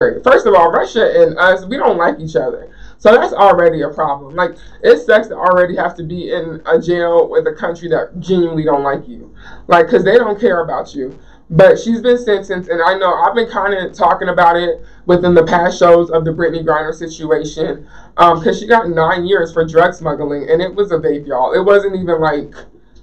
First 0.00 0.46
of 0.46 0.54
all, 0.54 0.72
Russia 0.72 1.22
and 1.22 1.38
us, 1.38 1.66
we 1.66 1.76
don't 1.76 1.98
like 1.98 2.18
each 2.20 2.34
other. 2.34 2.74
So 2.96 3.12
that's 3.12 3.34
already 3.34 3.82
a 3.82 3.90
problem. 3.90 4.34
Like, 4.34 4.52
it 4.82 4.96
sucks 5.04 5.28
to 5.28 5.34
already 5.34 5.76
have 5.76 5.94
to 5.96 6.02
be 6.02 6.32
in 6.32 6.62
a 6.64 6.80
jail 6.80 7.28
with 7.28 7.46
a 7.46 7.52
country 7.52 7.86
that 7.90 8.18
genuinely 8.18 8.64
don't 8.64 8.82
like 8.82 9.06
you. 9.06 9.34
Like, 9.66 9.88
because 9.88 10.02
they 10.02 10.16
don't 10.16 10.40
care 10.40 10.64
about 10.64 10.94
you. 10.94 11.18
But 11.50 11.78
she's 11.78 12.00
been 12.00 12.16
sentenced, 12.16 12.70
and 12.70 12.80
I 12.80 12.96
know 12.96 13.12
I've 13.12 13.34
been 13.34 13.50
kind 13.50 13.74
of 13.74 13.92
talking 13.92 14.30
about 14.30 14.56
it 14.56 14.82
within 15.04 15.34
the 15.34 15.44
past 15.44 15.78
shows 15.78 16.08
of 16.08 16.24
the 16.24 16.30
Brittney 16.30 16.64
Griner 16.64 16.94
situation. 16.94 17.86
Because 18.16 18.46
um, 18.46 18.54
she 18.58 18.66
got 18.66 18.88
nine 18.88 19.26
years 19.26 19.52
for 19.52 19.66
drug 19.66 19.92
smuggling, 19.92 20.48
and 20.48 20.62
it 20.62 20.74
was 20.74 20.92
a 20.92 20.96
vape, 20.96 21.26
y'all. 21.26 21.52
It 21.52 21.62
wasn't 21.62 21.96
even 21.96 22.20
like 22.20 22.54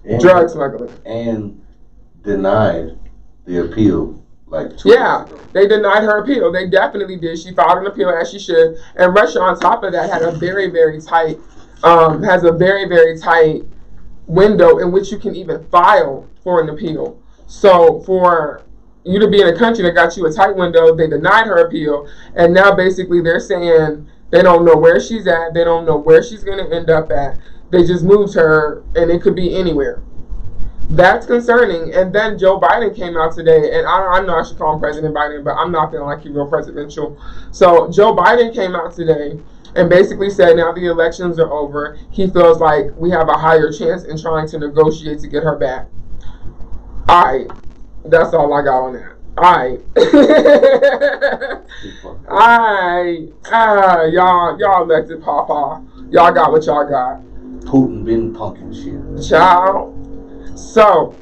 and, 0.04 0.20
drug 0.20 0.50
smuggling. 0.50 0.92
And 1.06 1.64
denied 2.24 2.98
the 3.46 3.66
appeal 3.66 4.24
like 4.50 4.72
yeah, 4.86 5.26
they 5.52 5.68
denied 5.68 6.04
her 6.04 6.20
appeal. 6.20 6.52
They 6.52 6.70
definitely 6.70 7.18
did. 7.18 7.38
She 7.38 7.54
filed 7.54 7.80
an 7.80 7.88
appeal 7.88 8.10
as 8.10 8.32
she 8.32 8.40
should. 8.40 8.78
And 8.96 9.14
Russia, 9.14 9.42
on 9.42 9.60
top 9.60 9.84
of 9.84 9.92
that, 9.92 10.10
had 10.10 10.22
a 10.22 10.32
very 10.32 10.70
very 10.70 11.02
tight, 11.02 11.38
um, 11.84 12.24
has 12.24 12.44
a 12.44 12.52
very 12.52 12.88
very 12.88 13.18
tight 13.18 13.64
window 14.26 14.80
in 14.80 14.92
which 14.92 15.12
you 15.12 15.20
can 15.20 15.36
even 15.36 15.64
file 15.66 16.28
for 16.44 16.62
an 16.62 16.70
appeal. 16.70 17.22
So 17.48 18.02
for 18.02 18.64
you 19.04 19.20
to 19.20 19.30
be 19.30 19.42
in 19.42 19.48
a 19.48 19.58
country 19.58 19.84
that 19.84 19.96
got 19.96 20.16
you 20.16 20.26
a 20.28 20.32
tight 20.32 20.56
window, 20.56 20.96
they 20.96 21.08
denied 21.08 21.48
her 21.48 21.66
appeal, 21.66 22.08
and 22.36 22.54
now 22.54 22.74
basically 22.74 23.22
they're 23.22 23.40
saying 23.40 24.08
they 24.30 24.42
don't 24.42 24.64
know 24.64 24.76
where 24.78 25.00
she's 25.00 25.28
at. 25.28 25.54
They 25.54 25.64
don't 25.64 25.86
know 25.86 25.98
where 25.98 26.24
she's 26.24 26.44
going 26.44 26.58
to 26.58 26.74
end 26.76 26.90
up 26.90 27.12
at. 27.12 27.38
They 27.70 27.86
just 27.86 28.04
moved 28.04 28.34
her, 28.36 28.84
and 28.96 29.12
it 29.12 29.22
could 29.22 29.36
be 29.36 29.58
anywhere. 29.58 30.02
That's 30.90 31.26
concerning. 31.26 31.94
And 31.94 32.14
then 32.14 32.38
Joe 32.38 32.60
Biden 32.60 32.96
came 32.96 33.18
out 33.18 33.34
today, 33.36 33.78
and 33.78 33.86
I, 33.86 34.20
I 34.20 34.26
know 34.26 34.40
I 34.40 34.44
should 34.44 34.58
call 34.58 34.74
him 34.74 34.80
President 34.80 35.14
Biden, 35.14 35.44
but 35.44 35.56
I'm 35.56 35.72
not 35.72 35.92
feeling 35.92 36.08
like 36.08 36.22
he's 36.22 36.32
real 36.32 36.48
presidential. 36.48 37.20
So 37.52 37.92
Joe 37.92 38.16
Biden 38.16 38.54
came 38.54 38.76
out 38.76 38.94
today 38.96 39.40
and 39.76 39.90
basically 39.90 40.30
said 40.30 40.56
now 40.56 40.72
the 40.72 40.86
elections 40.86 41.40
are 41.40 41.52
over, 41.52 41.98
he 42.10 42.28
feels 42.28 42.60
like 42.60 42.96
we 42.96 43.10
have 43.12 43.28
a 43.30 43.38
higher 43.38 43.72
chance 43.72 44.06
in 44.06 44.18
trying 44.18 44.48
to 44.50 44.60
negotiate 44.60 45.20
to 45.20 45.28
get 45.28 45.44
her 45.44 45.58
back. 45.58 45.88
All 47.10 47.24
right, 47.24 47.48
that's 48.06 48.34
all 48.34 48.54
I 48.54 48.64
got 48.64 48.86
on 48.86 48.94
that. 48.94 49.14
All 49.38 49.56
right. 49.56 49.80
all 52.28 52.40
right. 52.40 53.30
Ah, 53.52 54.04
y'all, 54.06 54.60
y'all 54.60 54.82
elected 54.82 55.22
Papa. 55.22 55.86
Y'all 56.10 56.32
got 56.32 56.52
what 56.52 56.66
y'all 56.66 56.90
got. 56.90 57.22
Putin 57.62 58.04
been 58.04 58.34
punking 58.34 58.74
shit. 58.74 59.30
Child. 59.30 60.07
So, 60.58 61.16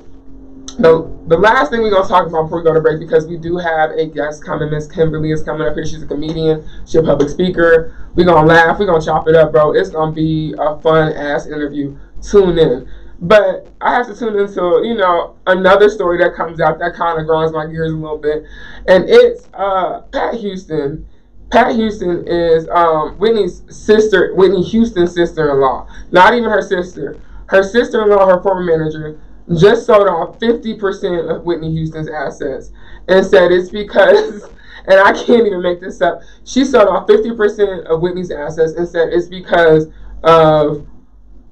the 0.80 1.14
the 1.28 1.38
last 1.38 1.70
thing 1.70 1.82
we're 1.82 1.92
gonna 1.92 2.08
talk 2.08 2.26
about 2.28 2.44
before 2.44 2.60
we 2.60 2.64
go 2.64 2.74
to 2.74 2.80
break, 2.80 3.00
because 3.00 3.28
we 3.28 3.38
do 3.38 3.58
have 3.58 3.92
a 3.92 4.06
guest 4.06 4.46
coming. 4.46 4.72
Miss 4.72 4.88
Kimberly 4.88 5.32
is 5.32 5.44
coming 5.44 5.68
up 5.68 5.74
here. 5.74 5.86
She's 5.86 6.04
a 6.04 6.08
comedian. 6.08 6.66
She's 6.86 6.96
a 6.96 7.04
public 7.04 7.30
speaker. 7.30 8.10
We're 8.16 8.26
gonna 8.26 8.48
laugh. 8.48 8.80
We're 8.80 8.86
gonna 8.86 9.04
chop 9.04 9.28
it 9.28 9.36
up, 9.36 9.52
bro. 9.52 9.74
It's 9.74 9.90
gonna 9.90 10.14
be 10.14 10.56
a 10.58 10.80
fun 10.80 11.12
ass 11.14 11.48
interview. 11.48 11.98
Tune 12.22 12.58
in. 12.58 12.90
But 13.20 13.68
I 13.82 13.94
have 13.94 14.08
to 14.08 14.16
tune 14.16 14.38
into, 14.38 14.82
you 14.84 14.96
know, 14.96 15.36
another 15.48 15.90
story 15.90 16.18
that 16.20 16.36
comes 16.36 16.62
out 16.62 16.80
that 16.80 16.96
kind 16.96 17.20
of 17.20 17.28
grinds 17.28 17.52
my 17.52 17.66
gears 17.66 17.92
a 17.92 17.96
little 17.96 18.18
bit. 18.18 18.44
And 18.88 19.06
it's 19.10 19.50
uh, 19.54 20.02
Pat 20.12 20.36
Houston. 20.36 21.08
Pat 21.52 21.76
Houston 21.76 22.28
is 22.28 22.68
um, 22.70 23.18
Whitney's 23.18 23.64
sister, 23.70 24.34
Whitney 24.36 24.64
Houston's 24.64 25.14
sister-in-law. 25.14 25.88
Not 26.12 26.34
even 26.34 26.50
her 26.50 26.62
sister. 26.62 27.20
Her 27.48 27.64
sister-in-law, 27.64 28.28
her 28.28 28.42
former 28.42 28.64
manager, 28.64 29.20
just 29.58 29.86
sold 29.86 30.08
off 30.08 30.40
50% 30.40 31.36
of 31.36 31.44
Whitney 31.44 31.72
Houston's 31.72 32.10
assets 32.10 32.72
and 33.08 33.26
said 33.26 33.52
it's 33.52 33.70
because, 33.70 34.44
and 34.88 35.00
I 35.00 35.14
can't 35.14 35.46
even 35.46 35.62
make 35.62 35.80
this 35.80 36.02
up, 36.02 36.22
she 36.44 36.66
sold 36.66 36.88
off 36.88 37.08
50% 37.08 37.86
of 37.86 38.02
Whitney's 38.02 38.32
assets 38.32 38.74
and 38.74 38.88
said 38.88 39.10
it's 39.14 39.28
because 39.28 39.88
of 40.24 40.88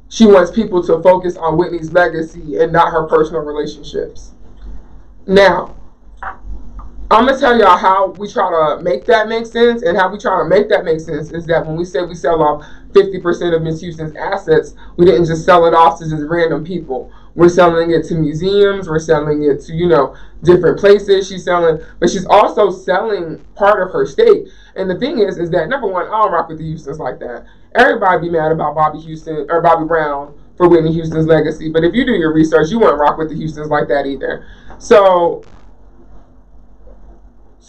she 0.10 0.26
wants 0.28 0.52
people 0.52 0.84
to 0.84 1.02
focus 1.02 1.38
on 1.38 1.58
Whitney's 1.58 1.92
legacy 1.92 2.58
and 2.58 2.72
not 2.72 2.92
her 2.92 3.08
personal 3.08 3.42
relationships. 3.42 4.34
Now, 5.26 5.76
I'm 6.22 7.26
gonna 7.26 7.40
tell 7.40 7.58
y'all 7.58 7.78
how 7.78 8.08
we 8.12 8.32
try 8.32 8.50
to 8.50 8.84
make 8.84 9.06
that 9.06 9.28
make 9.28 9.46
sense, 9.46 9.82
and 9.82 9.98
how 9.98 10.12
we 10.12 10.20
try 10.20 10.38
to 10.40 10.46
make 10.46 10.70
that 10.70 10.84
make 10.86 11.00
sense 11.00 11.32
is 11.32 11.46
that 11.48 11.66
when 11.66 11.76
we 11.76 11.86
say 11.86 12.04
we 12.04 12.16
sell 12.16 12.42
off 12.44 12.66
50% 12.94 13.56
of 13.56 13.62
Miss 13.62 13.82
Houston's 13.82 14.16
assets, 14.16 14.76
we 14.98 15.06
didn't 15.06 15.26
just 15.26 15.46
sell 15.46 15.66
it 15.66 15.74
off 15.74 16.00
to 16.00 16.10
just 16.10 16.24
random 16.28 16.64
people. 16.64 17.12
We're 17.36 17.50
selling 17.50 17.92
it 17.92 18.06
to 18.06 18.16
museums. 18.16 18.88
We're 18.88 19.00
selling 19.00 19.44
it 19.44 19.62
to, 19.62 19.74
you 19.74 19.88
know, 19.88 20.16
different 20.44 20.80
places. 20.80 21.28
She's 21.28 21.44
selling, 21.44 21.84
but 22.00 22.10
she's 22.10 22.26
also 22.28 22.70
selling 22.70 23.40
part 23.56 23.82
of 23.82 23.92
her 23.92 24.06
state. 24.06 24.48
And 24.76 24.90
the 24.90 25.00
thing 25.00 25.20
is, 25.20 25.38
is 25.38 25.50
that 25.52 25.68
number 25.68 25.88
one, 25.88 26.06
I 26.08 26.12
don't 26.12 26.32
rock 26.32 26.50
with 26.50 26.60
the 26.60 26.72
Houstons 26.72 27.00
like 27.00 27.20
that. 27.20 27.46
Everybody 27.76 28.28
be 28.28 28.30
mad 28.30 28.52
about 28.52 28.76
Bobby 28.76 29.00
Houston 29.00 29.48
or 29.50 29.62
Bobby 29.62 29.86
Brown 29.86 30.38
for 30.58 30.70
Whitney 30.70 30.94
Houston's 30.94 31.26
legacy. 31.26 31.70
But 31.70 31.84
if 31.84 31.96
you 31.96 32.06
do 32.06 32.14
your 32.14 32.34
research, 32.34 32.70
you 32.70 32.80
won't 32.80 33.00
rock 33.00 33.18
with 33.18 33.30
the 33.30 33.36
Houstons 33.36 33.70
like 33.70 33.88
that 33.88 34.06
either. 34.06 34.46
So 34.78 35.44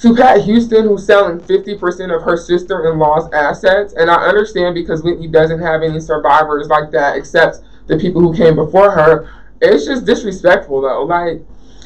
to 0.00 0.14
Pat 0.14 0.42
Houston, 0.42 0.84
who's 0.84 1.06
selling 1.06 1.38
50% 1.38 2.14
of 2.14 2.22
her 2.22 2.36
sister 2.36 2.90
in 2.90 2.98
law's 2.98 3.32
assets. 3.32 3.94
And 3.94 4.10
I 4.10 4.26
understand 4.26 4.74
because 4.74 5.02
Whitney 5.02 5.28
doesn't 5.28 5.60
have 5.60 5.82
any 5.82 6.00
survivors 6.00 6.68
like 6.68 6.90
that 6.90 7.16
except 7.16 7.60
the 7.86 7.98
people 7.98 8.20
who 8.20 8.36
came 8.36 8.56
before 8.56 8.90
her. 8.90 9.30
It's 9.60 9.86
just 9.86 10.04
disrespectful 10.04 10.80
though. 10.80 11.04
Like, 11.04 11.42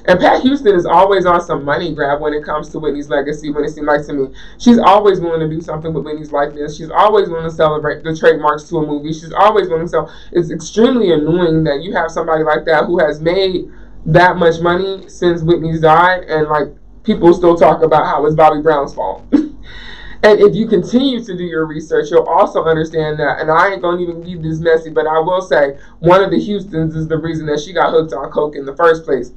and 0.06 0.18
Pat 0.18 0.40
Houston 0.40 0.74
is 0.74 0.86
always 0.86 1.26
on 1.26 1.42
some 1.42 1.64
money 1.64 1.94
grab 1.94 2.22
when 2.22 2.32
it 2.32 2.42
comes 2.42 2.70
to 2.70 2.78
Whitney's 2.78 3.10
legacy. 3.10 3.50
When 3.50 3.64
it 3.64 3.70
seems 3.70 3.86
like 3.86 4.06
to 4.06 4.12
me, 4.14 4.34
she's 4.58 4.78
always 4.78 5.20
willing 5.20 5.40
to 5.40 5.54
do 5.54 5.60
something 5.60 5.92
with 5.92 6.04
Whitney's 6.04 6.32
likeness. 6.32 6.78
She's 6.78 6.90
always 6.90 7.28
willing 7.28 7.44
to 7.44 7.54
celebrate 7.54 8.02
the 8.02 8.16
trademarks 8.16 8.64
to 8.70 8.78
a 8.78 8.86
movie. 8.86 9.12
She's 9.12 9.32
always 9.32 9.68
willing 9.68 9.84
to 9.84 9.90
sell. 9.90 10.14
It's 10.32 10.50
extremely 10.50 11.12
annoying 11.12 11.62
that 11.64 11.82
you 11.82 11.92
have 11.92 12.10
somebody 12.10 12.42
like 12.42 12.64
that 12.64 12.86
who 12.86 12.98
has 12.98 13.20
made 13.20 13.70
that 14.06 14.36
much 14.36 14.60
money 14.60 15.06
since 15.10 15.42
Whitney's 15.42 15.80
died, 15.80 16.22
and 16.22 16.48
like 16.48 16.68
people 17.08 17.32
still 17.32 17.56
talk 17.56 17.82
about 17.82 18.04
how 18.04 18.24
it's 18.26 18.36
Bobby 18.36 18.60
Brown's 18.60 18.94
fault. 18.94 19.24
And 20.20 20.40
if 20.40 20.52
you 20.56 20.66
continue 20.66 21.22
to 21.22 21.36
do 21.36 21.44
your 21.44 21.64
research, 21.64 22.10
you'll 22.10 22.28
also 22.28 22.64
understand 22.64 23.20
that. 23.20 23.38
And 23.40 23.52
I 23.52 23.70
ain't 23.70 23.82
gonna 23.82 24.02
even 24.02 24.20
leave 24.20 24.42
this 24.42 24.58
messy, 24.58 24.90
but 24.90 25.06
I 25.06 25.20
will 25.20 25.40
say 25.40 25.78
one 26.00 26.24
of 26.24 26.32
the 26.32 26.44
Houstons 26.44 26.96
is 26.96 27.06
the 27.06 27.16
reason 27.16 27.46
that 27.46 27.60
she 27.60 27.72
got 27.72 27.92
hooked 27.92 28.12
on 28.12 28.28
coke 28.32 28.56
in 28.56 28.66
the 28.66 28.74
first 28.74 29.04
place. 29.04 29.30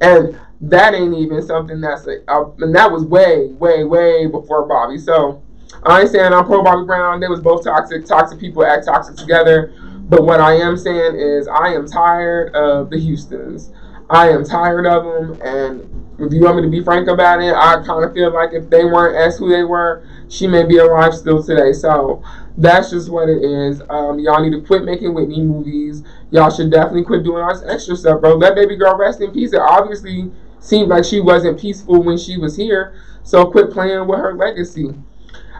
And 0.00 0.36
that 0.60 0.92
ain't 0.92 1.14
even 1.14 1.40
something 1.40 1.80
that's 1.80 2.08
a, 2.08 2.28
uh, 2.28 2.50
and 2.58 2.74
that 2.74 2.90
was 2.90 3.04
way, 3.04 3.46
way, 3.60 3.84
way 3.84 4.26
before 4.26 4.66
Bobby. 4.66 4.98
So 4.98 5.40
I 5.84 6.00
ain't 6.00 6.10
saying 6.10 6.32
I'm 6.32 6.46
pro 6.46 6.64
Bobby 6.64 6.84
Brown. 6.84 7.20
They 7.20 7.28
was 7.28 7.38
both 7.38 7.62
toxic. 7.62 8.04
Toxic 8.04 8.40
people 8.40 8.66
act 8.66 8.86
toxic 8.86 9.14
together. 9.14 9.72
But 10.08 10.24
what 10.24 10.40
I 10.40 10.54
am 10.54 10.76
saying 10.76 11.14
is 11.14 11.46
I 11.46 11.68
am 11.68 11.86
tired 11.86 12.56
of 12.56 12.90
the 12.90 12.98
Houstons. 12.98 13.70
I 14.10 14.30
am 14.30 14.44
tired 14.44 14.84
of 14.84 15.04
them. 15.04 15.40
And 15.42 15.93
if 16.18 16.32
you 16.32 16.42
want 16.42 16.56
me 16.56 16.62
to 16.62 16.68
be 16.68 16.82
frank 16.82 17.08
about 17.08 17.42
it, 17.42 17.54
I 17.54 17.82
kind 17.84 18.04
of 18.04 18.12
feel 18.12 18.32
like 18.32 18.52
if 18.52 18.70
they 18.70 18.84
weren't 18.84 19.16
as 19.16 19.38
who 19.38 19.48
they 19.48 19.64
were, 19.64 20.06
she 20.28 20.46
may 20.46 20.64
be 20.64 20.78
alive 20.78 21.14
still 21.14 21.42
today. 21.42 21.72
So 21.72 22.22
that's 22.56 22.90
just 22.90 23.10
what 23.10 23.28
it 23.28 23.42
is. 23.42 23.82
Um, 23.88 24.18
y'all 24.20 24.42
need 24.42 24.52
to 24.52 24.64
quit 24.64 24.84
making 24.84 25.12
Whitney 25.12 25.42
movies. 25.42 26.04
Y'all 26.30 26.50
should 26.50 26.70
definitely 26.70 27.04
quit 27.04 27.24
doing 27.24 27.42
all 27.42 27.52
this 27.52 27.64
extra 27.68 27.96
stuff, 27.96 28.20
bro. 28.20 28.34
Let 28.34 28.54
baby 28.54 28.76
girl 28.76 28.96
rest 28.96 29.20
in 29.20 29.32
peace. 29.32 29.52
It 29.52 29.60
obviously 29.60 30.30
seemed 30.60 30.88
like 30.88 31.04
she 31.04 31.20
wasn't 31.20 31.58
peaceful 31.58 32.02
when 32.02 32.16
she 32.16 32.38
was 32.38 32.56
here. 32.56 33.00
So 33.24 33.50
quit 33.50 33.70
playing 33.70 34.06
with 34.06 34.20
her 34.20 34.34
legacy. 34.34 34.94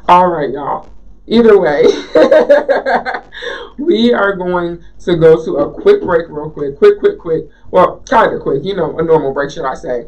All 0.09 0.29
right, 0.29 0.51
y'all. 0.51 0.91
Either 1.27 1.59
way, 1.59 1.85
we 3.79 4.13
are 4.13 4.37
going 4.37 4.85
to 5.01 5.17
go 5.17 5.43
to 5.43 5.57
a 5.57 5.73
quick 5.73 6.03
break, 6.03 6.29
real 6.29 6.51
quick. 6.51 6.77
Quick, 6.77 6.99
quick, 6.99 7.19
quick. 7.19 7.45
Well, 7.71 8.05
kind 8.09 8.35
of 8.35 8.43
quick. 8.43 8.63
You 8.63 8.77
know, 8.77 8.99
a 8.99 9.03
normal 9.03 9.33
break, 9.33 9.51
should 9.51 9.65
I 9.65 9.73
say. 9.75 10.07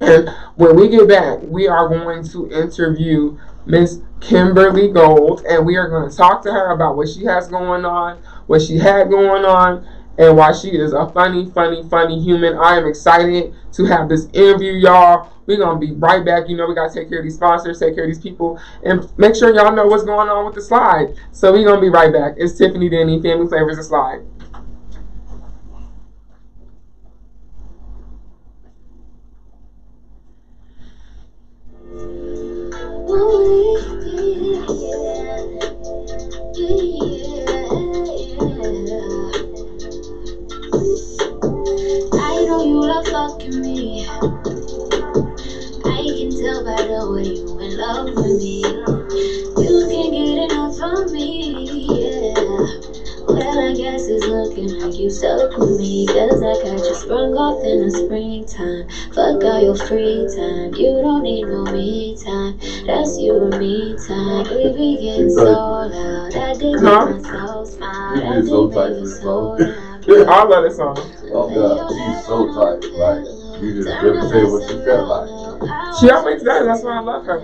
And 0.00 0.28
when 0.56 0.76
we 0.76 0.88
get 0.88 1.08
back, 1.08 1.38
we 1.42 1.68
are 1.68 1.88
going 1.88 2.24
to 2.28 2.50
interview 2.50 3.38
Miss 3.66 4.00
Kimberly 4.20 4.90
Gold, 4.90 5.44
and 5.48 5.64
we 5.64 5.76
are 5.76 5.88
going 5.88 6.10
to 6.10 6.16
talk 6.16 6.42
to 6.42 6.52
her 6.52 6.72
about 6.72 6.96
what 6.96 7.08
she 7.08 7.24
has 7.24 7.48
going 7.48 7.84
on, 7.84 8.18
what 8.46 8.62
she 8.62 8.78
had 8.78 9.08
going 9.08 9.44
on, 9.44 9.86
and 10.18 10.36
why 10.36 10.52
she 10.52 10.68
is 10.68 10.92
a 10.92 11.08
funny, 11.10 11.50
funny, 11.50 11.82
funny 11.88 12.22
human. 12.22 12.56
I 12.56 12.76
am 12.76 12.86
excited 12.86 13.54
to 13.72 13.84
have 13.86 14.08
this 14.08 14.26
interview, 14.32 14.72
y'all. 14.72 15.32
We're 15.46 15.56
going 15.56 15.80
to 15.80 15.86
be 15.86 15.92
right 15.94 16.24
back. 16.24 16.48
You 16.48 16.56
know, 16.56 16.66
we 16.66 16.74
got 16.74 16.92
to 16.92 16.94
take 17.00 17.08
care 17.08 17.18
of 17.18 17.24
these 17.24 17.34
sponsors, 17.34 17.78
take 17.78 17.94
care 17.94 18.04
of 18.04 18.10
these 18.10 18.22
people, 18.22 18.60
and 18.84 19.06
make 19.18 19.34
sure 19.34 19.54
y'all 19.54 19.74
know 19.74 19.86
what's 19.86 20.04
going 20.04 20.28
on 20.28 20.44
with 20.46 20.54
the 20.54 20.62
slide. 20.62 21.14
So 21.32 21.52
we're 21.52 21.64
going 21.64 21.76
to 21.76 21.80
be 21.80 21.88
right 21.88 22.12
back. 22.12 22.34
It's 22.36 22.56
Tiffany 22.56 22.90
Deni, 22.90 23.22
Family 23.22 23.48
Flavors, 23.48 23.76
the 23.76 23.84
slide. 23.84 24.20
i 45.84 46.06
can 46.16 46.30
Tell 46.30 46.62
by 46.64 46.76
the 46.82 47.10
way 47.12 47.34
you're 47.34 47.60
in 47.62 47.76
love 47.78 48.06
with 48.16 48.36
me. 48.38 48.62
You 49.62 49.86
can't 49.88 50.12
get 50.12 50.50
enough 50.50 50.80
of 50.80 51.10
me 51.10 51.51
you 54.56 54.64
in 54.64 54.78
love 54.78 54.94
with 54.94 55.10
stuck 55.10 55.56
with 55.56 55.78
me, 55.78 56.06
cause 56.06 56.42
I 56.42 56.52
got 56.62 56.78
you 56.84 56.94
sprung 56.94 57.34
off 57.36 57.64
in 57.64 57.84
the 57.84 57.90
springtime. 57.90 58.88
Fuck 59.14 59.44
all 59.44 59.62
your 59.62 59.76
free 59.76 60.28
time, 60.34 60.74
you 60.74 61.00
don't 61.00 61.22
need 61.22 61.44
no 61.44 61.64
me 61.64 62.16
time. 62.22 62.58
That's 62.86 63.18
you 63.18 63.36
and 63.44 63.58
me 63.58 63.96
time. 64.06 64.44
We 64.50 64.72
be 64.72 65.00
getting 65.00 65.30
so 65.30 65.44
loud, 65.44 66.32
that 66.32 66.58
dick 66.58 66.76
Huh? 66.80 67.06
make 67.06 67.22
my 67.22 67.46
soul 67.46 67.66
smile. 67.66 68.16
You 68.16 68.20
That 68.20 68.42
be 68.42 68.48
so 68.48 68.66
dick 68.68 68.74
tight 68.76 68.90
make 68.90 69.00
me 69.00 69.00
for 69.00 69.06
so 69.06 69.56
the 69.56 69.64
loud. 69.64 70.28
I 70.28 70.44
love 70.44 70.64
this 70.64 70.76
song. 70.76 70.96
Oh 71.32 71.48
god, 71.48 71.88
she's 71.88 72.26
so 72.26 72.36
tight. 72.52 72.92
Like 72.92 73.62
you 73.62 73.82
just 73.82 74.02
really 74.02 74.28
say 74.28 74.44
what 74.44 74.68
you 74.68 74.84
felt 74.84 75.08
like. 75.08 76.00
She 76.00 76.10
always 76.10 76.42
does. 76.42 76.66
That's 76.66 76.82
why 76.82 76.96
I 76.96 77.00
love 77.00 77.24
her. 77.24 77.40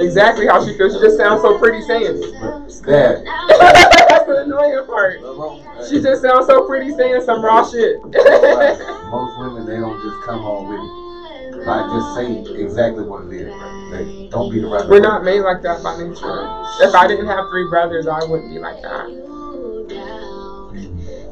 Exactly 0.00 0.46
how 0.46 0.64
she 0.64 0.76
feels. 0.78 0.94
She 0.94 1.00
just 1.00 1.16
sounds 1.16 1.42
so 1.42 1.58
pretty 1.58 1.82
saying 1.82 2.22
it. 2.22 2.38
That 2.86 3.87
That's 4.28 4.40
the 4.40 4.44
annoying 4.44 4.84
part. 4.86 5.88
She 5.88 6.02
just 6.02 6.20
sounds 6.22 6.46
so 6.46 6.66
pretty 6.66 6.90
saying 6.92 7.22
some 7.22 7.42
raw 7.42 7.68
shit. 7.68 8.02
like, 8.04 8.78
most 9.08 9.38
women 9.38 9.64
they 9.66 9.76
don't 9.80 10.00
just 10.02 10.22
come 10.24 10.44
on 10.44 10.68
with 10.68 10.80
it. 10.84 11.08
Like 11.66 11.90
just 11.90 12.14
say 12.14 12.60
exactly 12.62 13.04
what 13.04 13.24
it 13.24 13.32
is. 13.32 13.52
Like, 13.90 14.30
don't 14.30 14.52
be 14.52 14.60
the 14.60 14.68
right. 14.68 14.86
We're 14.88 15.00
not 15.00 15.24
made 15.24 15.40
like 15.40 15.62
that 15.62 15.82
by 15.82 15.96
nature. 15.96 16.46
If 16.86 16.94
I 16.94 17.06
didn't 17.08 17.26
have 17.26 17.48
three 17.50 17.68
brothers, 17.68 18.06
I 18.06 18.20
wouldn't 18.24 18.50
be 18.52 18.58
like 18.58 18.82
that. 18.82 19.06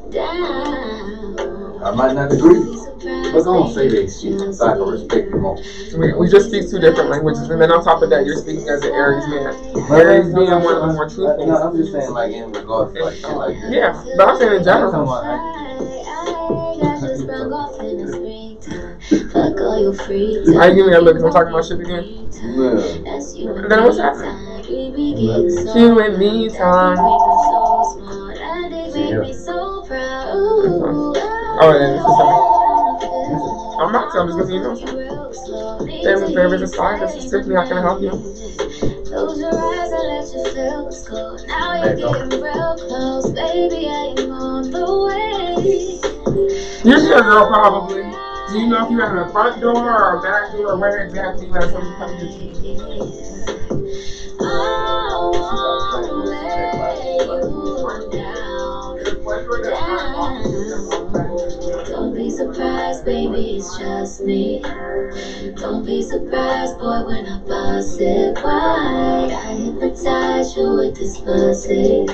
Mm-hmm. 0.09 1.56
I 1.83 1.91
might 1.91 2.13
not 2.15 2.31
agree, 2.31 2.63
but 3.31 3.43
don't 3.43 3.73
say 3.73 3.87
that 3.89 4.11
shit 4.11 4.53
so 4.55 4.65
I 4.65 4.73
can 4.73 4.87
respect 4.87 5.29
you 5.29 5.37
more. 5.39 5.57
We, 5.95 6.13
we 6.13 6.29
just 6.29 6.47
speak 6.49 6.69
two 6.69 6.79
different 6.79 7.09
languages, 7.09 7.49
and 7.49 7.61
then 7.61 7.71
on 7.71 7.83
top 7.83 8.01
of 8.01 8.09
that, 8.09 8.25
you're 8.25 8.35
speaking 8.37 8.67
as 8.69 8.81
an 8.83 8.91
Aries 8.93 9.25
man. 9.27 9.53
Aries 9.91 10.33
being 10.33 10.49
one 10.49 10.75
of 10.75 10.81
the 10.81 10.93
more 10.93 11.05
truthful. 11.07 11.47
No. 11.47 11.55
I'm 11.57 11.75
just 11.75 11.91
saying 11.91 12.11
like 12.11 12.31
in 12.31 12.51
regards 12.51 12.93
to 12.93 13.03
like 13.03 13.15
shit 13.17 13.29
like 13.29 13.55
that. 13.61 13.71
Yeah, 13.71 14.03
but 14.17 14.27
I'm 14.27 14.37
saying 14.37 14.51
in 14.51 14.57
I'm 14.59 14.63
general. 14.63 14.91
talking 14.91 15.07
about, 15.07 15.23
like, 15.27 15.57
Fuck 19.31 19.61
all 19.61 19.79
your 19.79 19.93
free 19.93 20.35
time. 20.45 20.55
Are 20.57 20.67
you 20.69 20.75
giving 20.75 20.91
me 20.91 20.97
a 20.97 21.01
look? 21.01 21.15
'cause 21.15 21.23
I'm 21.23 21.31
talking 21.31 21.49
about 21.49 21.65
shit 21.65 21.79
again. 21.79 22.03
Yeah. 22.43 22.97
That's 23.05 23.35
you 23.35 23.49
and 23.51 23.71
Then 23.71 23.83
what's 23.83 23.97
me 23.97 24.03
happening? 24.03 24.31
time. 24.31 24.63
We 24.67 24.91
be 24.91 25.23
You 25.79 25.99
and 25.99 26.17
me 26.19 26.49
time. 26.49 26.97
Oh, 31.59 31.71
yeah, 31.73 31.89
this 31.89 32.01
is 32.05 32.17
something. 32.17 33.79
I'm 33.79 33.91
not 33.91 34.11
telling, 34.11 34.29
I'm 34.31 34.37
just 34.37 34.49
gonna 34.49 34.53
you 34.53 34.61
know. 34.61 36.03
Family 36.03 36.33
favors 36.35 36.61
aside, 36.61 37.01
this 37.01 37.15
is 37.15 37.31
Tiffany. 37.31 37.55
How 37.55 37.63
can 37.67 37.77
I 37.77 37.81
help 37.81 38.01
you? 38.01 38.11
Close 39.05 39.39
your 39.39 39.53
eyes 39.53 39.91
and 39.91 40.07
let 40.07 40.33
your 40.33 40.45
feels 40.53 41.07
go. 41.07 41.37
Now 41.47 41.73
you're 41.75 41.95
getting 41.95 42.41
real 42.41 42.75
close, 42.77 43.29
baby. 43.31 43.87
I 43.87 44.13
am 44.19 44.31
on 44.31 44.71
the 44.71 44.85
way. 45.05 45.99
You're 46.83 46.99
your 46.99 47.21
girl, 47.21 47.47
probably. 47.47 48.03
Do 48.49 48.59
you 48.59 48.67
know 48.67 48.85
if 48.85 48.91
you 48.91 48.99
have 48.99 49.15
a 49.15 49.29
front 49.31 49.61
door 49.61 49.75
or 49.77 50.19
a 50.19 50.21
back 50.21 50.51
door, 50.53 50.73
or 50.73 50.77
where 50.77 50.99
exactly 50.99 51.47
you 51.47 51.53
have 51.53 51.71
something 51.71 51.93
coming 51.97 52.19
to 52.19 52.25
you? 52.25 52.53
I 54.41 55.29
wanna 55.31 56.13
lay 56.29 57.17
you 57.17 58.09
down, 58.11 58.97
down. 60.89 61.06
Don't 61.85 62.13
be 62.13 62.29
surprised, 62.29 63.05
baby, 63.05 63.57
it's 63.57 63.77
just 63.77 64.21
me. 64.21 64.61
Don't 65.55 65.85
be 65.85 66.01
surprised, 66.01 66.77
boy, 66.79 67.05
when 67.05 67.25
I 67.27 67.37
bust 67.37 67.99
it 67.99 68.41
wide. 68.43 69.31
I 69.31 69.53
hypnotize 69.53 70.55
you 70.55 70.75
with 70.75 70.95
this 70.95 71.17
pussy. 71.17 72.05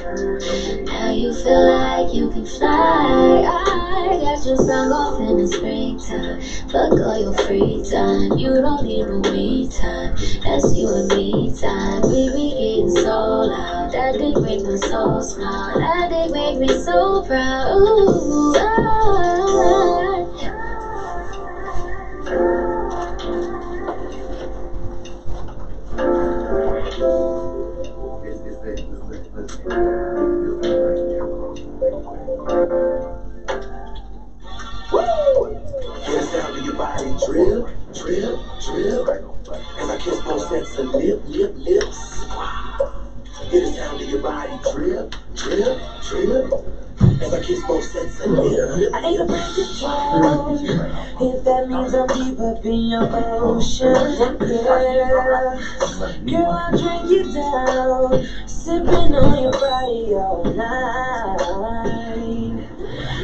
Now 0.85 1.09
you 1.11 1.33
feel 1.33 1.65
like 1.65 2.13
you 2.13 2.27
can 2.29 2.45
fly. 2.45 3.41
I 3.45 4.17
got 4.19 4.45
you 4.45 4.55
sprung 4.57 4.91
off 4.91 5.19
in 5.19 5.37
the 5.37 5.47
springtime. 5.47 6.41
Fuck 6.69 6.99
all 6.99 7.17
your 7.17 7.33
free 7.33 7.81
time. 7.89 8.37
You 8.37 8.53
don't 8.61 8.83
need 8.83 9.05
no 9.07 9.19
me 9.31 9.67
time. 9.67 10.15
That's 10.43 10.73
you 10.73 10.87
and 10.89 11.07
me 11.09 11.49
time. 11.59 12.01
We 12.01 12.29
be 12.29 12.49
getting 12.51 12.89
so 12.89 13.32
loud. 13.47 13.91
That 13.91 14.13
dick 14.13 14.37
make 14.41 14.61
my 14.63 14.75
soul 14.75 15.21
smile. 15.21 15.79
That 15.79 16.09
dick 16.09 16.31
make 16.31 16.57
me 16.57 16.67
so 16.69 17.23
proud. 17.23 17.77
Ooh, 17.77 18.55
I, 18.55 20.02
ocean, 53.13 54.37
yeah. 54.41 55.59
Girl, 56.25 56.51
I'll 56.51 56.77
drink 56.77 57.09
you 57.09 57.33
down, 57.33 58.25
sipping 58.47 59.15
on 59.15 59.41
your 59.41 59.51
body 59.51 60.13
all 60.13 60.43
night. 60.43 61.37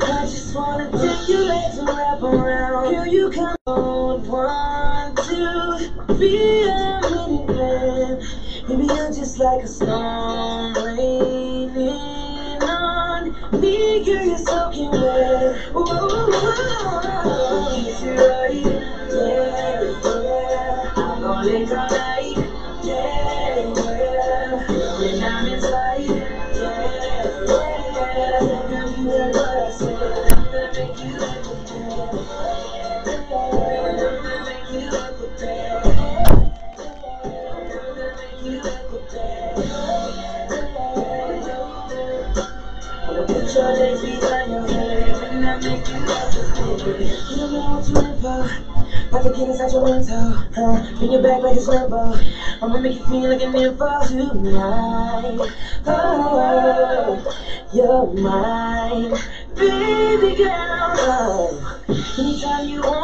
I 0.02 0.26
just 0.26 0.54
wanna 0.56 0.90
take 0.92 1.30
your 1.30 1.46
legs 1.46 1.78
and 1.78 1.90
wrap 1.90 2.22
around. 2.22 2.92
Girl, 2.92 3.06
you 3.06 3.30
come 3.30 3.56
on, 3.68 4.28
want 4.28 5.18
to 5.18 6.16
be 6.20 6.64
a 6.64 7.02
minute 7.10 7.56
man. 7.56 8.22
Maybe 8.68 8.94
you're 8.94 9.12
just 9.12 9.40
like 9.40 9.64
a 9.64 9.68
storm 9.68 10.74
raining 10.76 12.62
on 12.64 13.32
me. 13.60 14.04
Girl, 14.06 14.26
you're 14.26 14.38
soaking 14.38 14.92
wet. 14.92 15.56
Ooh, 15.76 16.32
kiss 16.32 17.29
About 49.20 49.34
to 49.34 49.38
get 49.38 49.50
inside 49.50 49.72
your 49.74 49.84
mental. 49.84 50.32
Huh? 50.56 50.98
Bring 50.98 51.12
your 51.12 51.22
back 51.22 51.42
like 51.42 51.58
it's 51.58 51.68
limbo. 51.68 52.16
I'ma 52.62 52.78
make 52.80 53.00
you 53.00 53.06
feel 53.08 53.30
like 53.30 53.42
an 53.42 53.54
info 53.54 54.08
tonight. 54.08 55.40
Oh, 55.86 57.20
you're 57.74 58.14
mine, 58.14 59.14
baby 59.56 60.38
girl. 60.38 60.96
Oh. 61.04 61.82
Anytime 62.18 62.70
you 62.70 62.82
want 62.82 62.99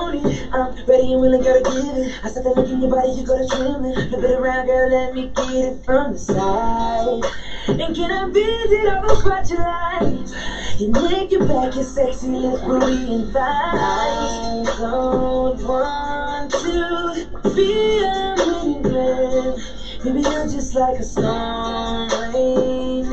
I'm 0.56 0.72
ready 0.88 1.12
and 1.12 1.22
willing, 1.22 1.42
gotta 1.42 1.62
give 1.62 1.96
it. 1.96 2.12
I 2.24 2.30
said 2.30 2.44
that 2.44 2.56
look 2.56 2.70
in 2.70 2.82
your 2.82 2.90
body, 2.90 3.10
you 3.10 3.24
gotta 3.24 3.46
trim 3.46 3.86
it. 3.86 3.96
Flip 4.10 4.24
it 4.24 4.32
around, 4.32 4.66
girl, 4.66 4.88
let 4.90 5.14
me 5.14 5.26
get 5.36 5.64
it 5.66 5.76
from 5.86 6.14
the 6.14 6.18
side. 6.20 7.22
And 7.80 7.96
can 7.96 8.12
I 8.12 8.26
visit 8.26 8.88
all 8.88 9.02
those 9.08 9.20
spots 9.20 9.50
you 9.52 9.58
like? 9.58 10.16
Your 11.32 11.46
back, 11.48 11.76
your 11.76 11.84
sexy 11.84 12.28
lips, 12.30 12.62
booty, 12.62 13.14
and 13.14 13.26
thighs. 13.34 14.68
I 14.68 14.68
don't 14.80 15.62
want 15.64 16.52
to 16.52 17.26
be 17.56 18.00
a 18.00 18.36
man. 18.84 19.58
Maybe 20.04 20.22
you're 20.22 20.46
just 20.48 20.76
like 20.76 21.00
a 21.00 21.04
storm 21.04 22.10
raining 22.10 23.06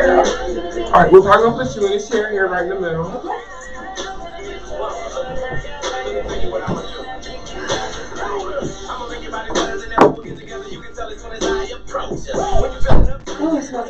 right, 0.00 0.10
all. 0.10 0.90
Alright, 0.90 1.12
we're 1.12 1.20
probably 1.20 1.44
gonna 1.44 1.64
put 1.64 1.76
you 1.76 1.86
in 1.86 1.92
a 1.92 2.00
chair 2.02 2.32
here 2.32 2.46
right 2.48 2.62
in 2.62 2.68
the 2.68 2.74
middle. 2.74 3.49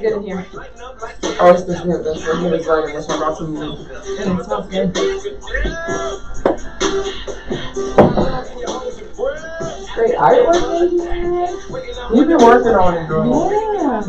Smells 0.00 0.12
good 0.12 0.12
in 0.18 0.22
here. 0.22 0.46
Oh, 1.40 1.52
it's 1.52 1.64
the 1.64 1.78
hint. 1.78 2.04
That's 2.04 2.24
the 2.24 2.36
hint 2.36 2.54
is 2.54 2.66
running. 2.66 2.94
That's 2.94 3.08
what 3.08 3.16
I'm 3.16 3.22
about 3.22 3.38
to 3.38 3.44
move. 3.46 3.90
It 3.90 4.44
smells 4.44 4.68
good. 4.68 4.94
Great 9.94 10.14
artwork 10.16 10.82
in 10.82 10.98
here. 10.98 11.48
You've 12.14 12.28
been 12.28 12.38
working 12.38 12.74
on 12.74 12.96
it, 12.96 13.06
girl. 13.08 13.50
Yeah. 13.52 14.02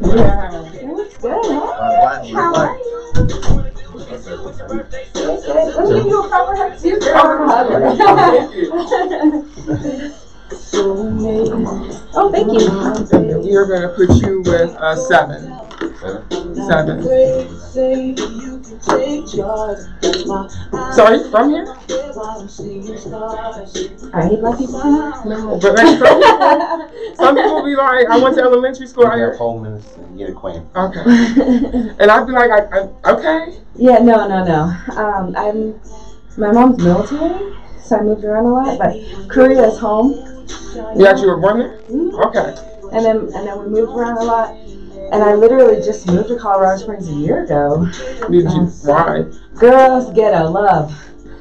Yeah. 0.00 0.72
It 0.72 0.86
looks 0.86 1.16
good, 1.16 1.32
huh? 1.32 1.60
Black, 2.00 2.24
How 2.32 2.40
are 2.42 2.52
black. 2.52 2.78
you? 2.78 2.88
Let 5.14 5.88
me 5.88 5.94
give 5.94 6.06
you 6.06 6.18
a 6.22 6.28
proper 6.28 6.54
hug 6.56 6.72
too, 6.78 6.98
girl. 10.02 10.18
Thank 10.54 11.20
you. 11.20 12.00
oh, 12.14 12.30
thank 12.30 13.30
you. 13.30 13.38
We 13.40 13.56
are 13.56 13.66
going 13.66 13.82
to 13.82 13.88
put 13.94 14.10
you 14.22 14.40
with 14.42 14.74
a 14.78 14.96
seven. 14.96 15.52
Seven. 16.66 17.02
So 20.92 21.04
are 21.04 21.30
from 21.30 21.50
here? 21.50 21.66
Are 24.12 24.20
any 24.20 24.36
lucky 24.36 24.66
people 24.66 24.80
in 24.82 25.28
No, 25.28 25.58
but 25.58 25.74
like 25.74 25.98
some 25.98 26.20
people, 26.20 27.14
some 27.16 27.34
people 27.36 27.64
be 27.64 27.74
like, 27.76 28.08
I 28.08 28.18
went 28.18 28.36
to 28.36 28.42
elementary 28.42 28.86
school 28.86 29.06
out 29.06 29.12
Get 29.12 29.18
here. 29.18 29.34
four 29.38 29.60
minutes 29.60 29.96
and 29.96 30.18
get 30.18 30.30
acquainted. 30.30 30.66
Okay. 30.74 31.00
And 31.98 32.10
I'd 32.10 32.26
be 32.26 32.32
like, 32.32 32.50
I, 32.50 32.58
I, 32.60 33.12
okay. 33.12 33.60
yeah, 33.76 33.98
no, 33.98 34.28
no, 34.28 34.44
no. 34.44 34.76
Um, 34.96 35.34
I'm. 35.36 35.80
My 36.38 36.50
mom's 36.50 36.78
military, 36.82 37.52
so 37.82 37.98
I 37.98 38.02
moved 38.02 38.24
around 38.24 38.46
a 38.46 38.52
lot. 38.52 38.78
But 38.78 39.28
Korea 39.28 39.68
is 39.68 39.78
home. 39.78 40.41
You 40.96 41.06
actually 41.06 41.28
were 41.28 41.36
born 41.40 41.58
there? 41.58 41.78
Mhm. 41.90 42.26
Okay. 42.26 42.54
And 42.96 43.04
then 43.04 43.16
and 43.34 43.46
then 43.46 43.58
we 43.58 43.68
moved 43.68 43.92
around 43.92 44.18
a 44.18 44.24
lot. 44.24 44.54
And 45.12 45.22
I 45.22 45.34
literally 45.34 45.76
just 45.82 46.06
moved 46.06 46.28
to 46.28 46.38
Colorado 46.38 46.78
Springs 46.80 47.08
a 47.08 47.12
year 47.12 47.44
ago. 47.44 47.86
Did 48.30 48.44
you, 48.50 48.64
why? 48.84 49.24
Girls 49.58 50.10
get 50.14 50.32
a 50.32 50.48
love. 50.48 50.90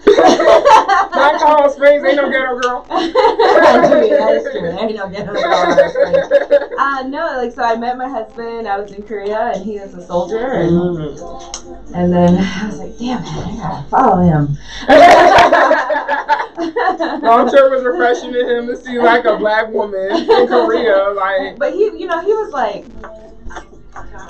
Not 0.07 1.39
Colorado 1.39 1.69
Springs, 1.69 2.03
ain't 2.03 2.15
no 2.17 2.29
ghetto 2.29 2.59
girl. 2.59 2.85
that 2.89 4.31
is 4.33 4.43
true. 4.51 4.69
Ain't 4.79 4.95
no 4.95 5.07
ghetto 5.07 5.33
Colorado 5.33 6.75
Uh, 6.77 7.03
no, 7.07 7.37
like 7.37 7.53
so 7.53 7.61
I 7.63 7.75
met 7.77 7.97
my 7.97 8.09
husband. 8.09 8.67
I 8.67 8.77
was 8.79 8.91
in 8.91 9.03
Korea, 9.03 9.51
and 9.53 9.63
he 9.63 9.79
was 9.79 9.93
a 9.93 10.05
soldier, 10.05 10.37
and 10.53 10.71
Mm. 10.71 11.93
and 11.93 12.11
then 12.11 12.35
I 12.37 12.65
was 12.67 12.77
like, 12.79 12.97
damn 12.97 13.21
it, 13.23 13.27
I 13.29 13.55
gotta 13.57 13.89
follow 13.89 14.21
him. 14.23 14.57
No, 16.61 17.31
I'm 17.31 17.49
sure 17.49 17.67
it 17.67 17.75
was 17.75 17.83
refreshing 17.83 18.31
to 18.33 18.57
him 18.57 18.67
to 18.67 18.75
see 18.75 18.99
like 18.99 19.25
a 19.25 19.37
black 19.37 19.69
woman 19.69 20.11
in 20.11 20.25
Korea, 20.47 21.09
like 21.15 21.57
But 21.57 21.73
he, 21.73 21.85
you 21.97 22.07
know, 22.07 22.21
he 22.21 22.33
was 22.33 22.51
like, 22.51 22.85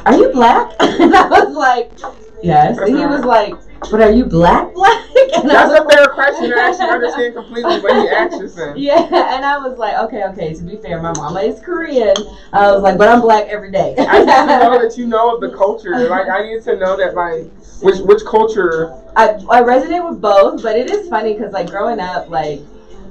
"Are 0.06 0.16
you 0.16 0.30
black?" 0.32 0.72
And 0.80 1.14
I 1.16 1.28
was 1.28 1.56
like, 1.56 1.92
"Yes." 2.42 2.78
And 2.78 2.98
he 2.98 3.06
was 3.06 3.24
like, 3.26 3.54
"But 3.92 4.02
are 4.02 4.12
you 4.12 4.26
black, 4.26 4.74
black?" 4.74 5.06
And 5.36 5.50
I 5.52 5.54
that's 5.54 5.72
was 5.72 5.80
a 5.80 5.96
fair 5.96 6.08
question 6.08 6.54
I 6.54 6.70
actually 6.70 6.90
understand 6.90 7.34
completely 7.36 7.80
what 7.80 7.94
he 7.94 8.10
asked 8.10 8.42
us 8.42 8.58
in. 8.58 8.78
Yeah, 8.78 9.36
and 9.36 9.46
I 9.46 9.58
was 9.58 9.78
like, 9.78 9.98
okay, 10.06 10.24
okay. 10.26 10.54
To 10.54 10.64
be 10.64 10.78
fair, 10.78 11.02
my 11.02 11.14
mama 11.16 11.42
is 11.42 11.60
Korean. 11.60 12.16
I 12.54 12.72
was 12.72 12.82
like, 12.82 12.98
but 12.98 13.08
I'm 13.08 13.22
black 13.22 13.48
every 13.48 13.72
day. 13.72 13.96
I 13.98 14.20
need 14.20 14.26
to 14.26 14.60
know 14.60 14.82
that 14.82 14.98
you 14.98 15.08
know 15.08 15.36
of 15.36 15.42
the 15.42 15.56
culture. 15.56 15.92
Like 16.10 16.30
I 16.30 16.44
need 16.44 16.64
to 16.64 16.76
know 16.78 16.98
that 16.98 17.16
like 17.16 17.48
which 17.82 18.00
which 18.00 18.24
culture 18.26 18.92
I, 19.16 19.30
I 19.50 19.62
resonate 19.62 20.10
with 20.10 20.22
both, 20.22 20.64
but 20.64 20.78
it 20.78 20.90
is 20.90 21.10
funny 21.10 21.34
because 21.34 21.52
like 21.54 21.70
growing 21.70 22.00
up, 22.00 22.30
like 22.30 22.62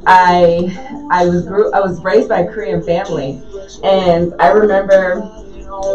I 0.07 1.07
I 1.11 1.27
was 1.27 1.47
grew 1.47 1.73
I 1.73 1.81
was 1.81 2.01
raised 2.03 2.29
by 2.29 2.41
a 2.41 2.49
Korean 2.51 2.83
family, 2.83 3.43
and 3.85 4.35
I 4.41 4.49
remember 4.49 5.21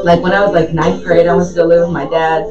like 0.04 0.22
when 0.22 0.34
I 0.34 0.42
was 0.42 0.54
like 0.54 0.74
ninth 0.74 1.04
grade, 1.04 1.28
I 1.28 1.36
went 1.36 1.50
to 1.50 1.56
go 1.56 1.66
live 1.66 1.82
with 1.82 1.92
my 1.92 2.08
dad, 2.10 2.44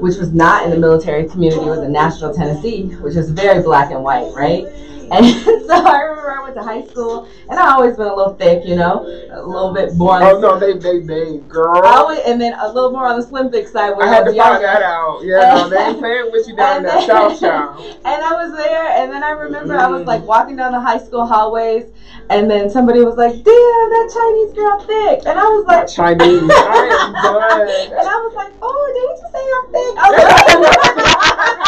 which 0.00 0.16
was 0.16 0.32
not 0.32 0.64
in 0.64 0.70
the 0.70 0.78
military 0.78 1.28
community, 1.28 1.62
it 1.62 1.68
was 1.68 1.80
in 1.80 1.92
Nashville, 1.92 2.34
Tennessee, 2.34 2.86
which 2.96 3.16
is 3.16 3.30
very 3.30 3.62
black 3.62 3.90
and 3.90 4.02
white, 4.02 4.32
right? 4.34 4.66
And 5.12 5.26
so 5.66 5.74
I 5.86 6.00
remember 6.02 6.32
I 6.32 6.42
went 6.42 6.54
to 6.56 6.62
high 6.62 6.84
school, 6.86 7.28
and 7.50 7.58
I 7.58 7.72
always 7.72 7.96
been 7.96 8.06
a 8.06 8.14
little 8.14 8.34
thick, 8.34 8.64
you 8.64 8.76
know, 8.76 9.04
a 9.32 9.42
little 9.44 9.72
bit 9.74 9.94
more. 9.94 10.22
Oh 10.22 10.38
no, 10.40 10.58
they 10.58 10.74
they 10.78 11.00
they 11.00 11.38
girl. 11.48 11.84
I 11.84 11.96
always, 11.98 12.20
and 12.26 12.40
then 12.40 12.54
a 12.60 12.72
little 12.72 12.90
more 12.92 13.06
on 13.06 13.18
the 13.20 13.26
slim 13.26 13.50
thick 13.50 13.68
side. 13.68 13.96
When 13.96 14.08
I 14.08 14.12
I, 14.12 14.14
had 14.14 14.24
was 14.26 14.34
to 14.34 14.40
find 14.42 14.62
younger. 14.62 14.66
that 14.66 14.82
out. 14.82 15.20
Yeah, 15.22 15.54
no, 15.54 15.68
they 15.68 15.76
ain't 15.76 15.98
playing 15.98 16.30
with 16.32 16.46
you 16.48 16.56
down 16.56 16.78
in 16.78 16.82
that 16.88 16.96
And 16.98 17.06
South 17.06 17.40
then- 17.40 17.50
Child. 17.50 17.98
And 18.04 18.22
I 18.22 18.32
was 18.44 18.52
there, 18.56 18.86
and 18.98 19.12
then 19.12 19.22
I 19.22 19.30
remember 19.30 19.76
I 19.76 19.86
was 19.88 20.00
mm-hmm. 20.00 20.08
like 20.08 20.22
walking 20.24 20.56
down 20.56 20.72
the 20.72 20.80
high 20.80 20.98
school 20.98 21.26
hallways, 21.26 21.84
and 22.30 22.50
then 22.50 22.70
somebody 22.70 23.00
was 23.00 23.16
like, 23.16 23.32
"Damn, 23.32 23.44
that 23.92 24.06
Chinese 24.12 24.52
girl 24.54 24.80
thick," 24.80 25.26
and 25.26 25.38
I 25.38 25.44
was 25.44 25.64
like, 25.66 25.86
Chinese. 25.88 26.42
I 26.50 26.88
am 27.02 27.12
done. 27.12 27.68
and 27.98 28.06
I 28.08 28.16
was 28.24 28.34
like, 28.34 28.52
"Oh, 28.62 28.82
did 28.96 29.08
you 29.12 29.28
say 29.32 29.44
I'm 29.56 29.66
thick?" 29.72 29.92
I 29.98 30.04
was 30.08 30.16
like, 30.22 30.46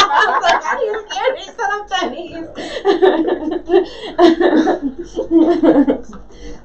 I 0.05 0.25
was 0.31 0.43
like, 0.43 0.61
"I 0.65 0.73
didn't 0.79 1.03
scared 1.09 1.35
he 1.37 1.45
said 1.45 1.69
I'm 1.71 1.85
Chinese." 1.89 3.24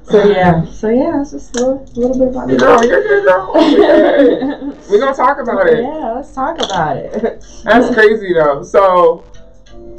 So 0.03 0.25
yeah, 0.25 0.65
so 0.65 0.89
yeah, 0.89 1.21
it's 1.21 1.31
just 1.31 1.55
a 1.55 1.59
little, 1.59 1.85
little 1.95 2.17
bit 2.19 2.27
about 2.29 2.47
me. 2.47 2.57
Girl, 2.57 2.83
you're 2.83 3.01
good. 3.01 3.25
Yeah. 3.25 4.73
We're 4.89 4.99
gonna 4.99 5.15
talk 5.15 5.39
about 5.39 5.67
it. 5.67 5.81
Yeah, 5.81 6.13
let's 6.15 6.33
talk 6.33 6.57
about 6.61 6.97
it. 6.97 7.43
That's 7.63 7.93
crazy 7.93 8.33
though. 8.33 8.63
So, 8.63 9.23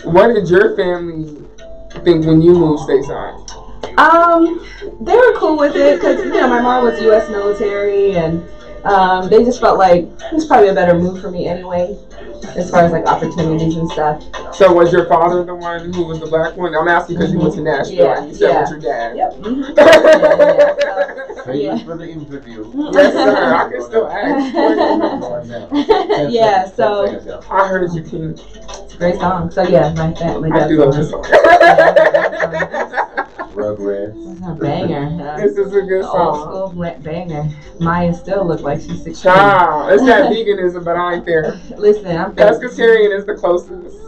what 0.04 0.34
did 0.34 0.48
your 0.48 0.76
family 0.76 1.42
think 2.04 2.26
when 2.26 2.42
you 2.42 2.52
moved 2.52 2.82
stateside? 2.82 3.38
Um, 3.98 4.64
they 5.00 5.14
were 5.14 5.34
cool 5.36 5.58
with 5.58 5.76
it 5.76 5.96
because 5.96 6.18
you 6.18 6.30
know 6.30 6.48
my 6.48 6.60
mom 6.60 6.84
was 6.84 7.00
U.S. 7.02 7.28
military, 7.28 8.16
and 8.16 8.42
um, 8.84 9.28
they 9.30 9.44
just 9.44 9.60
felt 9.60 9.78
like 9.78 10.04
it 10.04 10.32
was 10.32 10.46
probably 10.46 10.68
a 10.68 10.74
better 10.74 10.94
move 10.98 11.20
for 11.20 11.30
me 11.30 11.46
anyway, 11.46 11.96
as 12.56 12.70
far 12.70 12.80
as 12.84 12.92
like 12.92 13.06
opportunities 13.06 13.76
and 13.76 13.88
stuff. 13.90 14.22
So, 14.54 14.72
was 14.72 14.92
your 14.92 15.06
father 15.06 15.44
the 15.44 15.54
one 15.54 15.92
who 15.92 16.04
was 16.04 16.20
the 16.20 16.26
black 16.26 16.56
one? 16.56 16.74
I'm 16.74 16.88
asking 16.88 17.16
because 17.16 17.32
you 17.32 17.38
went 17.38 17.54
to 17.54 17.62
Nashville 17.62 17.96
Yeah, 18.06 18.18
and 18.18 18.28
you 18.28 18.34
said 18.34 18.48
yeah. 18.50 18.60
with 18.60 18.70
your 18.70 18.80
dad. 18.80 19.16
Yep. 19.16 19.32
mhm. 19.34 19.64
Thank 21.44 21.62
Yeah. 21.62 21.74
you 21.76 21.84
for 21.84 21.96
the 21.96 22.08
interview. 22.08 22.70
Yes, 22.92 23.12
sir. 23.14 23.54
I 23.54 23.68
can 23.70 23.82
still 23.82 24.08
ask. 24.08 24.54
yeah. 26.32 26.66
So 26.70 27.42
I 27.50 27.68
heard 27.68 27.92
you, 27.92 28.02
King. 28.02 28.30
it's 28.38 28.94
a 28.94 28.98
great 28.98 29.16
song. 29.16 29.50
So 29.50 29.62
yeah, 29.62 29.92
my 29.94 30.12
family. 30.14 30.50
I 30.52 30.68
do 30.68 30.76
love 30.84 30.94
song. 30.94 31.22
this 31.30 32.90
song. 32.90 33.21
Rugrats. 33.54 34.14
It's 34.32 34.40
a 34.46 34.54
banger. 34.54 35.36
This 35.36 35.56
is 35.56 35.72
a 35.74 35.82
good 35.82 36.04
song. 36.04 36.38
old 36.38 36.48
school 36.48 36.68
bla- 36.70 36.98
banger. 37.00 37.48
Maya 37.80 38.14
still 38.14 38.46
look 38.46 38.60
like 38.60 38.80
she's 38.80 39.02
16. 39.02 39.14
Child, 39.14 39.92
it's 39.92 40.04
that 40.04 40.30
veganism, 40.32 40.84
but 40.84 40.96
I 40.96 41.14
ain't 41.14 41.24
there. 41.26 41.60
Listen, 41.76 42.16
I'm 42.16 42.34
Pescatarian 42.34 43.16
is 43.16 43.26
the 43.26 43.34
closest. 43.34 43.98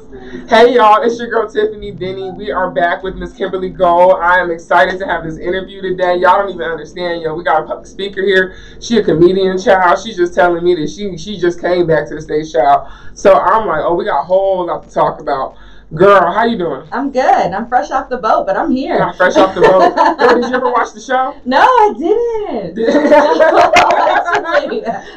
Hey 0.48 0.74
y'all, 0.74 1.02
it's 1.02 1.18
your 1.18 1.28
girl 1.28 1.48
Tiffany 1.50 1.92
Deni. 1.92 2.34
We 2.36 2.50
are 2.52 2.70
back 2.70 3.02
with 3.02 3.16
Miss 3.16 3.32
Kimberly 3.32 3.70
Gold. 3.70 4.16
I 4.20 4.38
am 4.40 4.50
excited 4.50 4.98
to 5.00 5.06
have 5.06 5.24
this 5.24 5.38
interview 5.38 5.82
today. 5.82 6.16
Y'all 6.16 6.38
don't 6.38 6.50
even 6.50 6.66
understand, 6.70 7.22
yo. 7.22 7.34
We 7.34 7.42
got 7.44 7.62
a 7.62 7.66
public 7.66 7.86
speaker 7.86 8.22
here. 8.22 8.56
She 8.80 8.98
a 8.98 9.02
comedian 9.02 9.58
child. 9.58 9.98
She's 10.04 10.16
just 10.16 10.34
telling 10.34 10.64
me 10.64 10.74
that 10.76 10.88
she 10.88 11.16
she 11.18 11.38
just 11.38 11.60
came 11.60 11.86
back 11.86 12.08
to 12.08 12.14
the 12.14 12.20
stage 12.20 12.52
child. 12.52 12.88
So 13.14 13.34
I'm 13.34 13.66
like, 13.66 13.80
oh, 13.82 13.94
we 13.94 14.04
got 14.04 14.20
a 14.20 14.24
whole 14.24 14.66
lot 14.66 14.84
to 14.86 14.90
talk 14.94 15.20
about. 15.20 15.56
Girl, 15.92 16.32
how 16.32 16.44
you 16.44 16.56
doing? 16.58 16.88
I'm 16.90 17.12
good. 17.12 17.22
I'm 17.22 17.68
fresh 17.68 17.90
off 17.90 18.08
the 18.08 18.16
boat, 18.16 18.46
but 18.46 18.56
I'm 18.56 18.70
here. 18.72 18.98
Not 18.98 19.16
fresh 19.16 19.36
off 19.36 19.54
the 19.54 19.60
boat. 19.60 19.94
Girl, 20.18 20.40
did 20.40 20.50
you 20.50 20.56
ever 20.56 20.72
watch 20.72 20.92
the 20.92 21.00
show? 21.00 21.36
No, 21.44 21.60
I 21.60 21.94
didn't. 21.96 22.78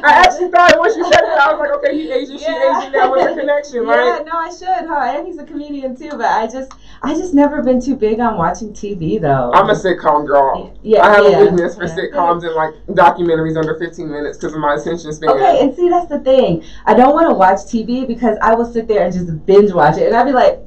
I 0.04 0.12
actually 0.24 0.50
thought 0.50 0.78
once 0.78 0.94
you 0.96 1.04
said 1.04 1.20
it, 1.22 1.38
I 1.38 1.52
was 1.52 1.58
like, 1.58 1.70
okay, 1.78 1.94
he 1.96 2.12
Asian, 2.12 2.38
she 2.38 2.44
Yeah. 2.44 2.78
Asian. 2.78 2.92
That 2.92 3.10
was 3.10 3.26
a 3.26 3.34
connection, 3.34 3.84
Yeah, 3.86 3.90
right? 3.90 4.18
Yeah, 4.18 4.24
no, 4.32 4.38
I 4.38 4.50
should, 4.50 4.86
huh? 4.88 5.16
And 5.18 5.26
he's 5.26 5.38
a 5.38 5.44
comedian 5.44 5.96
too, 5.96 6.10
but 6.10 6.26
I 6.26 6.46
just, 6.46 6.72
I 7.02 7.14
just 7.14 7.34
never 7.34 7.62
been 7.62 7.80
too 7.80 7.96
big 7.96 8.20
on 8.20 8.36
watching 8.36 8.72
TV 8.72 9.20
though. 9.20 9.50
I'm 9.54 9.70
a 9.70 9.74
sitcom 9.74 10.26
girl. 10.28 10.76
yeah, 10.82 11.02
I 11.02 11.14
have 11.16 11.24
yeah. 11.24 11.38
a 11.38 11.44
weakness 11.44 11.74
for 11.76 11.86
Yeah. 11.86 11.96
sitcoms 11.96 12.44
and 12.44 12.54
like 12.54 12.74
documentaries 12.90 13.56
under 13.56 13.76
15 13.78 14.08
minutes 14.08 14.38
because 14.38 14.54
of 14.54 14.60
my 14.60 14.74
attention 14.74 15.12
span. 15.12 15.30
Okay, 15.30 15.60
and 15.60 15.74
see 15.74 15.88
that's 15.88 16.08
the 16.08 16.20
thing. 16.20 16.62
I 16.86 16.94
don't 16.94 17.14
want 17.14 17.28
to 17.28 17.34
watch 17.34 17.58
TV 17.66 18.06
because 18.06 18.36
I 18.42 18.54
will 18.54 18.70
sit 18.70 18.86
there 18.86 19.04
and 19.04 19.12
just 19.12 19.44
binge 19.46 19.72
watch 19.72 19.96
it, 19.96 20.06
and 20.06 20.14
I'd 20.14 20.24
be 20.24 20.32
like, 20.32 20.60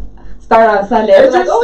start 0.52 0.82
on 0.82 0.88
Sunday. 0.88 1.14
I'd 1.16 1.24
It 1.24 1.28
be 1.28 1.32
like, 1.32 1.46
just 1.46 1.54
oh, 1.54 1.64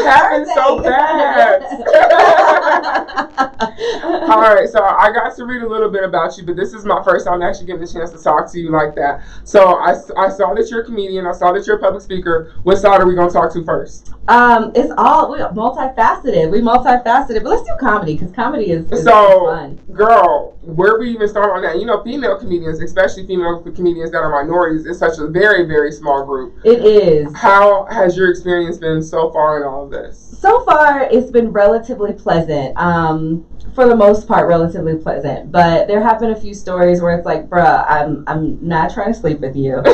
so 0.56 0.82
fast. 0.82 2.54
All 4.30 4.42
right, 4.42 4.68
so 4.70 4.84
I 4.84 5.12
got 5.12 5.36
to 5.38 5.46
read 5.46 5.62
a 5.62 5.68
little 5.70 5.90
bit 5.90 6.04
about 6.04 6.38
you, 6.38 6.46
but 6.46 6.56
this 6.56 6.74
is 6.74 6.86
my 6.86 7.02
first 7.04 7.26
time 7.26 7.42
actually 7.42 7.68
getting 7.68 7.84
a 7.84 7.88
chance 7.88 8.12
to 8.12 8.22
talk 8.22 8.52
to 8.52 8.60
you 8.60 8.72
like 8.72 8.96
that. 8.96 9.24
So 9.44 9.76
I, 9.78 9.92
I 10.18 10.30
saw 10.30 10.54
that 10.54 10.68
you're 10.70 10.82
a 10.82 10.86
comedian. 10.86 11.26
I 11.26 11.32
saw 11.32 11.52
that 11.54 11.66
you're 11.66 11.78
a 11.78 11.80
public 11.80 12.02
speaker. 12.02 12.54
What 12.64 12.78
side 12.78 13.00
are 13.02 13.08
we 13.08 13.16
going 13.16 13.30
to 13.30 13.34
talk 13.34 13.54
to 13.54 13.64
first? 13.64 14.14
um, 14.28 14.74
it's 14.76 14.92
all 14.98 15.32
we 15.32 15.38
multifaceted. 15.40 16.52
We 16.52 16.60
multifaceted, 16.60 17.44
but 17.44 17.50
let's 17.50 17.64
do 17.64 17.74
comedy 17.80 18.16
because 18.16 18.34
comedy 18.34 18.72
is, 18.72 18.92
is 18.92 19.06
So, 19.06 19.46
fun. 19.46 19.80
girl, 19.94 20.58
where 20.64 21.00
we 21.00 21.10
even 21.12 21.30
start 21.30 21.56
on 21.56 21.62
that? 21.62 21.80
You 21.80 21.86
know, 21.86 22.04
female 22.04 22.38
comedians, 22.38 22.82
especially 22.82 23.26
female 23.26 23.62
comedians 23.62 24.12
that 24.12 24.18
are 24.18 24.44
minorities, 24.44 24.86
is 24.86 25.00
such 25.00 25.18
a 25.20 25.28
very, 25.28 25.66
very 25.66 25.94
small 25.94 26.26
group. 26.26 26.60
It 26.66 26.84
is. 26.84 27.34
How 27.38 27.86
has 27.86 28.18
your 28.18 28.30
experience 28.30 28.58
experience 28.58 28.78
been 28.78 29.02
so 29.02 29.32
far 29.32 29.58
in 29.58 29.68
all 29.68 29.86
of 29.86 29.92
this? 29.92 30.18
So 30.42 30.64
far, 30.66 31.04
it's 31.04 31.32
been 31.32 31.52
relatively 31.52 32.14
pleasant. 32.14 32.67
Um, 32.76 33.46
for 33.78 33.88
the 33.88 33.96
most 33.96 34.28
part, 34.28 34.48
relatively 34.48 34.96
pleasant. 34.96 35.52
But 35.52 35.88
there 35.88 36.02
have 36.02 36.20
been 36.20 36.32
a 36.32 36.36
few 36.36 36.56
stories 36.56 37.00
where 37.00 37.16
it's 37.16 37.28
like, 37.28 37.48
bruh, 37.48 37.86
I'm 37.88 38.24
I'm 38.26 38.58
not 38.68 38.92
trying 38.92 39.14
to 39.14 39.20
sleep 39.20 39.40
with 39.40 39.56
you. 39.56 39.84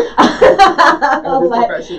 Like- 1.44 1.70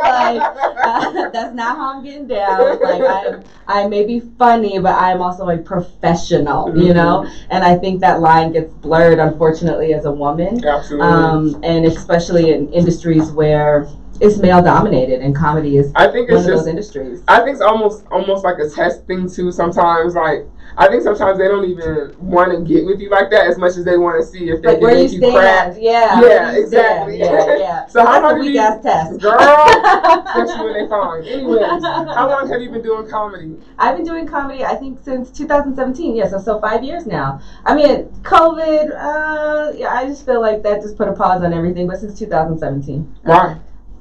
like, 0.00 0.42
uh, 0.42 1.30
that's 1.30 1.54
not 1.54 1.76
how 1.76 1.96
I'm 1.96 2.04
getting 2.04 2.26
down. 2.26 2.80
Like 2.80 3.02
I, 3.02 3.40
I 3.66 3.86
may 3.86 4.04
be 4.04 4.20
funny, 4.38 4.78
but 4.78 4.94
I'm 4.94 5.20
also 5.22 5.48
a 5.48 5.58
professional, 5.58 6.76
you 6.76 6.94
know. 6.94 7.28
And 7.50 7.64
I 7.64 7.76
think 7.76 8.00
that 8.00 8.20
line 8.20 8.52
gets 8.52 8.72
blurred, 8.74 9.18
unfortunately, 9.18 9.94
as 9.94 10.04
a 10.04 10.12
woman, 10.12 10.64
Absolutely. 10.64 11.06
um, 11.06 11.60
and 11.62 11.84
especially 11.86 12.52
in 12.52 12.72
industries 12.72 13.30
where 13.30 13.88
it's 14.20 14.36
male 14.38 14.62
dominated, 14.62 15.20
and 15.22 15.34
comedy 15.34 15.76
is 15.78 15.92
I 15.94 16.06
think 16.10 16.28
one 16.30 16.38
it's 16.38 16.48
of 16.48 16.56
those 16.56 16.66
industries. 16.66 17.22
I 17.28 17.38
think 17.40 17.52
it's 17.52 17.60
almost 17.60 18.04
almost 18.10 18.44
like 18.44 18.58
a 18.58 18.68
test 18.68 19.06
thing 19.06 19.28
too. 19.28 19.50
Sometimes, 19.52 20.14
like 20.14 20.46
I 20.76 20.88
think 20.88 21.02
sometimes 21.02 21.38
they 21.38 21.48
don't 21.48 21.64
even 21.64 22.14
want 22.20 22.52
to 22.52 22.60
get 22.60 22.86
with 22.86 23.00
you 23.00 23.10
like 23.10 23.28
that 23.30 23.46
as 23.48 23.58
much 23.58 23.76
as 23.76 23.84
they 23.84 23.96
want 23.96 24.20
to 24.22 24.26
see 24.26 24.50
if 24.50 24.62
they 24.62 24.78
Like 24.78 24.80
can 24.80 24.88
you 24.90 24.94
make 25.04 25.12
you 25.12 25.18
stand, 25.18 25.34
crack. 25.34 25.76
yeah, 25.80 26.20
Yeah, 26.20 26.52
you 26.52 26.62
exactly. 26.62 27.18
stand, 27.18 27.34
Yeah, 27.34 27.56
yeah. 27.58 27.86
So 27.88 28.04
how 28.06 28.12
that's 28.12 28.22
long 28.22 28.36
have 28.44 28.54
you- 28.54 28.60
ass 28.60 28.82
test, 28.82 29.20
Girl, 29.20 29.36
especially 29.40 30.64
when 30.64 30.74
they 30.74 30.88
find. 30.88 31.26
Anyways, 31.26 31.82
how 31.82 32.28
long 32.28 32.48
have 32.48 32.60
you 32.62 32.70
been 32.70 32.82
doing 32.82 33.08
comedy? 33.10 33.56
I've 33.78 33.96
been 33.96 34.04
doing 34.06 34.26
comedy, 34.28 34.64
I 34.64 34.76
think, 34.76 35.00
since 35.02 35.30
2017. 35.30 36.14
Yeah, 36.14 36.28
so 36.28 36.38
so 36.38 36.60
five 36.60 36.84
years 36.84 37.04
now. 37.06 37.40
I 37.64 37.74
mean, 37.74 38.04
COVID. 38.22 38.90
Uh, 38.94 39.72
yeah, 39.76 39.88
I 39.92 40.06
just 40.06 40.24
feel 40.24 40.40
like 40.40 40.62
that 40.62 40.82
just 40.82 40.96
put 40.96 41.08
a 41.08 41.12
pause 41.12 41.42
on 41.42 41.52
everything. 41.52 41.88
But 41.88 41.98
since 41.98 42.18
2017, 42.18 43.16
Why? 43.24 43.56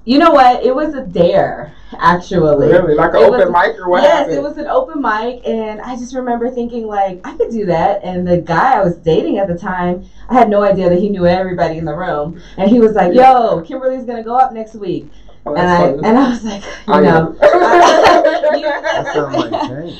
You 0.05 0.17
know 0.17 0.31
what? 0.31 0.63
It 0.63 0.73
was 0.73 0.93
a 0.93 1.05
dare, 1.05 1.73
actually. 1.97 2.67
Really? 2.67 2.95
Like 2.95 3.11
an 3.11 3.17
open 3.17 3.51
was- 3.51 3.67
mic 3.67 3.79
or 3.79 3.89
what 3.89 4.03
yes, 4.03 4.19
happened? 4.19 4.37
it 4.37 4.41
was 4.41 4.57
an 4.57 4.67
open 4.67 5.01
mic, 5.01 5.41
and 5.45 5.81
I 5.81 5.95
just 5.95 6.15
remember 6.15 6.49
thinking 6.49 6.87
like 6.87 7.21
I 7.23 7.35
could 7.35 7.51
do 7.51 7.65
that. 7.67 8.03
And 8.03 8.27
the 8.27 8.37
guy 8.37 8.75
I 8.75 8.83
was 8.83 8.95
dating 8.97 9.37
at 9.37 9.47
the 9.47 9.57
time, 9.57 10.05
I 10.29 10.33
had 10.33 10.49
no 10.49 10.63
idea 10.63 10.89
that 10.89 10.99
he 10.99 11.09
knew 11.09 11.25
everybody 11.25 11.77
in 11.77 11.85
the 11.85 11.95
room, 11.95 12.41
and 12.57 12.69
he 12.69 12.79
was 12.79 12.93
like, 12.93 13.13
"Yo, 13.13 13.61
Kimberly's 13.61 14.05
gonna 14.05 14.23
go 14.23 14.35
up 14.35 14.53
next 14.53 14.75
week," 14.75 15.11
Oh, 15.45 15.55
and 15.55 15.69
I 15.69 15.87
and 15.87 16.17
I 16.17 16.29
was 16.29 16.43
like, 16.43 16.63
you 16.63 16.93
I 16.93 17.01
know. 17.01 17.35
That 17.39 19.13
sounds 19.13 19.35
like 19.35 19.51
Jane. 19.69 19.97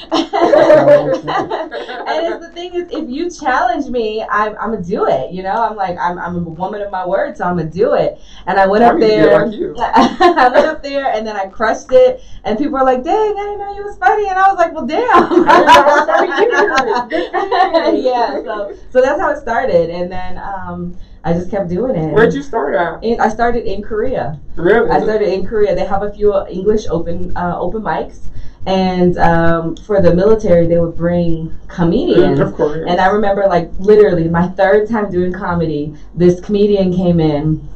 and 2.10 2.28
it's 2.28 2.46
the 2.46 2.52
thing 2.54 2.74
is, 2.74 2.92
if 2.92 3.10
you 3.10 3.30
challenge 3.30 3.88
me, 3.88 4.24
I'm, 4.30 4.56
I'm 4.58 4.72
gonna 4.72 4.84
do 4.84 5.08
it. 5.08 5.32
You 5.32 5.44
know, 5.44 5.54
I'm 5.54 5.76
like, 5.76 5.98
I'm, 5.98 6.18
I'm 6.18 6.36
a 6.36 6.40
woman 6.40 6.82
of 6.82 6.92
my 6.92 7.06
word, 7.06 7.38
so 7.38 7.46
I'm 7.46 7.58
gonna 7.58 7.70
do 7.70 7.94
it. 7.94 8.20
And 8.48 8.60
I 8.60 8.68
went 8.68 8.84
I 8.84 8.88
up 8.90 8.96
need 8.96 9.02
to 9.02 9.08
get 9.08 9.22
there. 9.22 9.74
like. 9.74 9.96
I 10.22 10.50
went 10.50 10.66
up 10.66 10.84
there, 10.84 11.12
and 11.14 11.26
then 11.26 11.36
I 11.36 11.48
crushed 11.48 11.92
it. 11.92 12.22
And 12.44 12.58
people 12.58 12.74
were 12.74 12.84
like, 12.84 13.04
"Dang, 13.04 13.16
I 13.16 13.44
didn't 13.44 13.60
know 13.60 13.76
you 13.76 13.84
was 13.84 13.98
funny." 13.98 14.28
And 14.28 14.38
I 14.38 14.48
was 14.50 14.58
like, 14.58 14.74
"Well, 14.74 14.86
damn." 14.86 15.48
I 15.48 15.56
didn't 15.56 15.72
know 15.72 15.84
I 15.84 15.96
was 15.96 16.06
funny 16.06 16.32
either. 16.32 16.68
Good 17.10 17.32
for 17.32 17.40
you. 17.94 18.04
yeah. 18.10 18.44
So, 18.44 18.76
so 18.90 19.02
that's 19.02 19.20
how 19.22 19.32
it 19.32 19.40
started, 19.40 19.90
and 19.90 20.12
then 20.12 20.38
um, 20.38 20.98
I 21.24 21.34
just 21.34 21.52
kept 21.52 21.70
doing 21.70 21.96
it. 21.96 22.14
Where'd 22.14 22.34
you 22.34 22.42
start 22.42 22.76
at? 22.76 23.04
In, 23.04 23.20
I 23.20 23.30
started 23.30 23.66
in 23.66 23.84
Korea. 23.84 24.40
Really? 24.56 24.90
I 24.90 25.02
started 25.02 25.34
in 25.34 25.46
Korea. 25.46 25.76
They 25.76 25.86
have 25.86 26.04
a 26.04 26.12
few 26.12 26.46
English 26.48 26.88
open 26.88 27.36
uh, 27.36 27.58
open 27.60 27.82
mics, 27.82 28.30
and 28.66 29.18
um, 29.18 29.76
for 29.78 30.02
the 30.02 30.14
military, 30.14 30.68
they 30.68 30.80
would 30.80 30.96
bring 30.96 31.58
comedians. 31.68 32.40
Of 32.40 32.54
course. 32.54 32.86
And 32.88 33.02
I 33.02 33.08
remember, 33.08 33.46
like, 33.48 33.70
literally, 33.80 34.28
my 34.28 34.48
third 34.48 34.90
time 34.90 35.12
doing 35.12 35.34
comedy, 35.34 35.94
this 36.16 36.40
comedian 36.40 36.94
came 36.94 37.20
in. 37.20 37.68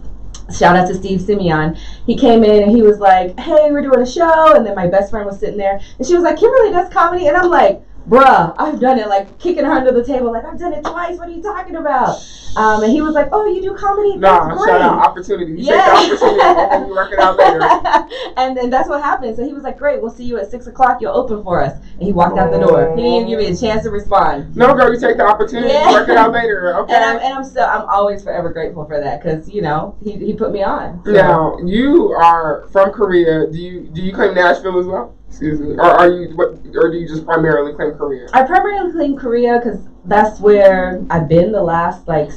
Shout 0.54 0.76
out 0.76 0.88
to 0.90 0.96
Steve 0.96 1.22
Simeone. 1.22 1.78
He 2.06 2.18
came 2.18 2.44
in 2.44 2.64
and 2.64 2.72
he 2.72 2.82
was 2.82 3.00
like, 3.00 3.40
Hey, 3.40 3.72
we're 3.72 3.82
doing 3.82 4.02
a 4.02 4.06
show. 4.06 4.56
And 4.56 4.66
then 4.66 4.76
my 4.76 4.88
best 4.88 5.10
friend 5.10 5.26
was 5.26 5.40
sitting 5.40 5.58
there 5.58 5.80
and 5.98 6.06
she 6.06 6.16
was 6.16 6.24
like, 6.24 6.38
Kimberly 6.38 6.70
does 6.70 6.92
comedy. 6.92 7.28
And 7.28 7.38
I'm 7.38 7.50
like, 7.50 7.82
Bruh, 8.08 8.54
I've 8.58 8.80
done 8.80 9.00
it. 9.00 9.08
Like, 9.08 9.40
kicking 9.40 9.64
her 9.66 9.72
under 9.72 9.92
the 9.92 10.04
table. 10.04 10.32
Like, 10.32 10.46
I've 10.46 10.60
done 10.60 10.74
it 10.74 10.84
twice. 10.84 11.18
What 11.18 11.30
are 11.30 11.32
you 11.32 11.42
talking 11.42 11.76
about? 11.78 12.18
Um, 12.56 12.84
and 12.84 12.92
he 12.92 13.02
was 13.02 13.16
like, 13.16 13.30
Oh, 13.32 13.48
you 13.48 13.62
do 13.64 13.74
comedy? 13.74 14.16
Nah, 14.16 14.50
That's 14.50 14.66
shout 14.66 14.82
out 14.82 15.00
opportunity. 15.08 15.54
You 15.54 15.74
Yeah. 15.74 15.86
take 15.98 16.20
the 16.20 16.26
opportunity 16.26 16.76
and 16.76 16.88
you 16.88 16.94
work 16.94 17.12
it 17.12 17.18
out 17.20 17.36
later. 17.38 17.62
and 18.38 18.56
then 18.56 18.70
that's 18.70 18.88
what 18.88 19.02
happened. 19.02 19.36
So 19.36 19.44
he 19.44 19.54
was 19.54 19.64
like, 19.64 19.78
"Great, 19.80 20.00
we'll 20.02 20.12
see 20.12 20.24
you 20.26 20.38
at 20.38 20.52
six 20.52 20.68
o'clock. 20.68 21.02
You'll 21.02 21.16
open 21.16 21.44
for 21.44 21.62
us." 21.62 21.80
And 21.94 22.04
he 22.04 22.12
walked 22.12 22.38
out 22.38 22.52
the 22.52 22.60
door. 22.60 22.96
He 22.96 23.02
didn't 23.02 23.28
give 23.28 23.40
me 23.40 23.48
a 23.48 23.56
chance 23.56 23.82
to 23.84 23.90
respond. 23.90 24.56
No, 24.56 24.74
girl, 24.76 24.94
you 24.94 25.00
take 25.00 25.18
the 25.18 25.26
opportunity. 25.26 25.74
Yeah. 25.74 25.94
Work 25.94 26.10
it 26.10 26.18
out 26.18 26.32
later. 26.32 26.76
Okay. 26.84 26.94
And 26.94 27.04
I'm 27.04 27.18
and 27.18 27.34
I'm 27.34 27.44
still 27.44 27.66
I'm 27.66 27.88
always 27.90 28.24
forever 28.24 28.52
grateful 28.52 28.86
for 28.86 29.00
that 29.00 29.22
because 29.24 29.50
you 29.50 29.62
know 29.64 29.96
he, 30.04 30.12
he 30.18 30.34
put 30.34 30.52
me 30.52 30.62
on. 30.64 31.02
So- 31.06 31.12
Now 31.12 31.58
you 31.66 32.12
are 32.12 32.68
from 32.72 32.92
Korea. 32.92 33.48
Do 33.48 33.58
you 33.58 33.82
do 33.82 34.02
you 34.04 34.14
claim 34.14 34.36
Nashville 34.36 34.80
as 34.80 34.86
well? 34.86 35.16
Excuse 35.34 35.60
me. 35.62 35.74
Or 35.78 35.82
are 35.82 36.10
you 36.12 36.36
what? 36.36 36.50
Or 36.76 36.92
do 36.92 36.98
you 36.98 37.08
just 37.08 37.26
primarily 37.26 37.74
claim 37.74 37.94
Korea? 37.94 38.28
I 38.34 38.44
primarily 38.44 38.92
claim 38.92 39.18
Korea 39.18 39.58
because 39.60 39.80
that's 40.06 40.40
where 40.40 41.04
I've 41.10 41.28
been 41.28 41.52
the 41.52 41.64
last 41.64 42.08
like 42.08 42.30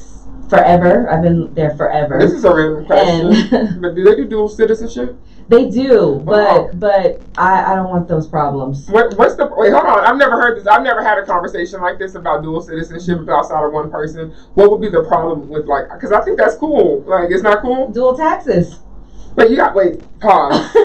forever. 0.49 1.07
I've 1.11 1.21
been 1.23 1.53
there 1.53 1.77
forever. 1.77 2.19
This 2.19 2.33
is 2.33 2.45
a 2.47 2.55
random 2.55 2.87
question. 2.87 3.79
But 3.83 3.95
do 3.95 4.03
they 4.03 4.17
do 4.17 4.25
dual 4.27 4.49
citizenship? 4.49 5.19
they 5.49 5.69
do, 5.71 6.13
Wow. 6.25 6.71
but 6.73 6.81
but 6.81 7.23
I, 7.39 7.73
I 7.73 7.77
don't 7.77 7.91
want 7.91 8.09
those 8.09 8.27
problems. 8.27 8.89
What 8.89 9.15
what's 9.19 9.37
the 9.37 9.47
wait? 9.55 9.73
Hold 9.73 9.85
on. 9.85 10.01
I've 10.05 10.17
never 10.17 10.41
heard 10.41 10.59
this. 10.59 10.67
I've 10.67 10.83
never 10.83 11.05
had 11.05 11.19
a 11.19 11.27
conversation 11.27 11.83
like 11.83 11.99
this 11.99 12.15
about 12.15 12.43
dual 12.43 12.63
citizenship 12.63 13.29
outside 13.29 13.63
of 13.63 13.73
one 13.75 13.91
person. 13.91 14.35
What 14.55 14.71
would 14.71 14.81
be 14.81 14.89
the 14.89 15.05
problem 15.05 15.51
with 15.51 15.67
like? 15.67 15.93
Because 15.93 16.13
I 16.13 16.23
think 16.25 16.39
that's 16.39 16.57
cool. 16.57 17.03
Like 17.03 17.31
it's 17.31 17.43
not 17.43 17.61
cool. 17.61 17.93
Dual 17.93 18.17
taxes. 18.17 18.81
But 19.37 19.51
you 19.51 19.57
got 19.57 19.75
wait. 19.75 20.03
Pause. 20.19 20.73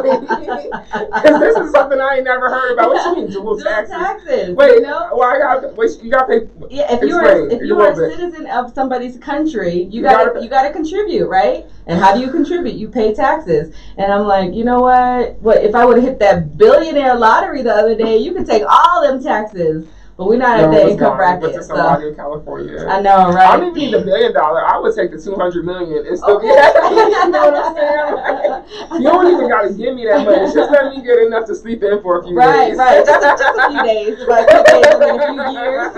Because 0.00 1.40
this 1.40 1.56
is 1.56 1.70
something 1.72 2.00
I 2.00 2.16
ain't 2.16 2.24
never 2.24 2.48
heard 2.48 2.72
about. 2.74 2.90
What 2.90 3.04
you 3.16 3.22
mean 3.22 3.30
dual 3.32 3.56
Dual 3.56 3.60
taxes? 3.64 3.94
taxes. 3.94 4.54
Wait, 4.56 4.74
you 4.76 4.80
know? 4.82 5.08
well, 5.12 5.22
I 5.28 5.38
got 5.38 5.74
wait. 5.76 5.90
You 6.02 6.10
got 6.10 6.26
to 6.26 6.40
pay. 6.40 6.48
Yeah, 6.70 6.92
if 6.94 7.02
you're 7.02 7.48
if 7.50 7.62
You 7.62 7.80
are 7.80 7.88
a 7.90 7.92
it. 8.06 8.16
citizen 8.16 8.46
of 8.46 8.72
somebody's 8.74 9.16
country, 9.18 9.82
you 9.84 9.90
You 9.90 10.02
gotta, 10.02 10.26
gotta- 10.26 10.42
you 10.42 10.48
gotta 10.50 10.70
contribute, 10.72 11.26
right? 11.26 11.66
And 11.86 11.98
how 11.98 12.14
do 12.14 12.20
you 12.20 12.30
contribute? 12.30 12.74
You 12.74 12.88
pay 12.88 13.14
taxes. 13.14 13.74
And 13.96 14.12
I'm 14.12 14.26
like, 14.26 14.54
you 14.54 14.64
know 14.64 14.80
what? 14.80 15.36
What 15.40 15.64
if 15.64 15.74
I 15.74 15.84
would 15.84 15.96
have 15.96 16.04
hit 16.04 16.18
that 16.20 16.56
billionaire 16.58 17.14
lottery 17.16 17.62
the 17.62 17.72
other 17.74 17.94
day? 17.96 18.18
You 18.18 18.32
could 18.34 18.46
take 18.46 18.62
all 18.68 19.02
them 19.02 19.22
taxes, 19.22 19.86
but 20.20 20.26
we're 20.28 20.36
not 20.36 20.58
at 20.58 20.64
No, 20.64 20.72
that 20.72 20.82
it's 20.84 20.92
income. 20.92 21.16
But 21.16 21.16
bracket. 21.16 21.54
to 21.54 21.62
So 21.62 21.94
in 22.04 22.14
California. 22.14 22.84
I 22.86 23.00
know, 23.00 23.32
right? 23.32 23.48
I 23.48 23.56
right? 23.56 23.56
don't 23.56 23.70
even 23.70 23.88
need 23.88 23.94
a 23.94 24.04
million 24.04 24.34
dollar. 24.34 24.60
I 24.62 24.76
would 24.78 24.94
take 24.94 25.10
the 25.12 25.16
two 25.18 25.34
hundred 25.34 25.64
million 25.64 26.04
and 26.04 26.18
still 26.18 26.36
Okay. 26.36 26.48
get. 26.52 26.74
you 26.92 27.30
know 27.32 27.40
what 27.48 27.56
I'm 27.56 27.72
saying? 27.72 29.00
You 29.00 29.08
don't 29.08 29.32
even 29.32 29.48
gotta 29.48 29.72
give 29.72 29.94
me 29.94 30.04
that 30.04 30.22
much. 30.26 30.52
Just 30.52 30.70
let 30.70 30.92
me 30.92 31.00
get 31.02 31.20
enough 31.20 31.46
to 31.46 31.54
sleep 31.54 31.82
in 31.82 32.02
for 32.02 32.20
a 32.20 32.22
few 32.22 32.36
Right, 32.36 32.68
days. 32.68 32.76
right. 32.76 33.00
Just, 33.06 33.22
just 33.40 33.56
a 33.56 33.68
few 33.70 33.80
days, 33.82 34.18
like 34.28 34.44
a 34.44 34.60
few 34.60 34.84
days 34.84 34.92
in 34.92 35.08
a 35.08 35.24
few 35.32 35.40
years. 35.56 35.88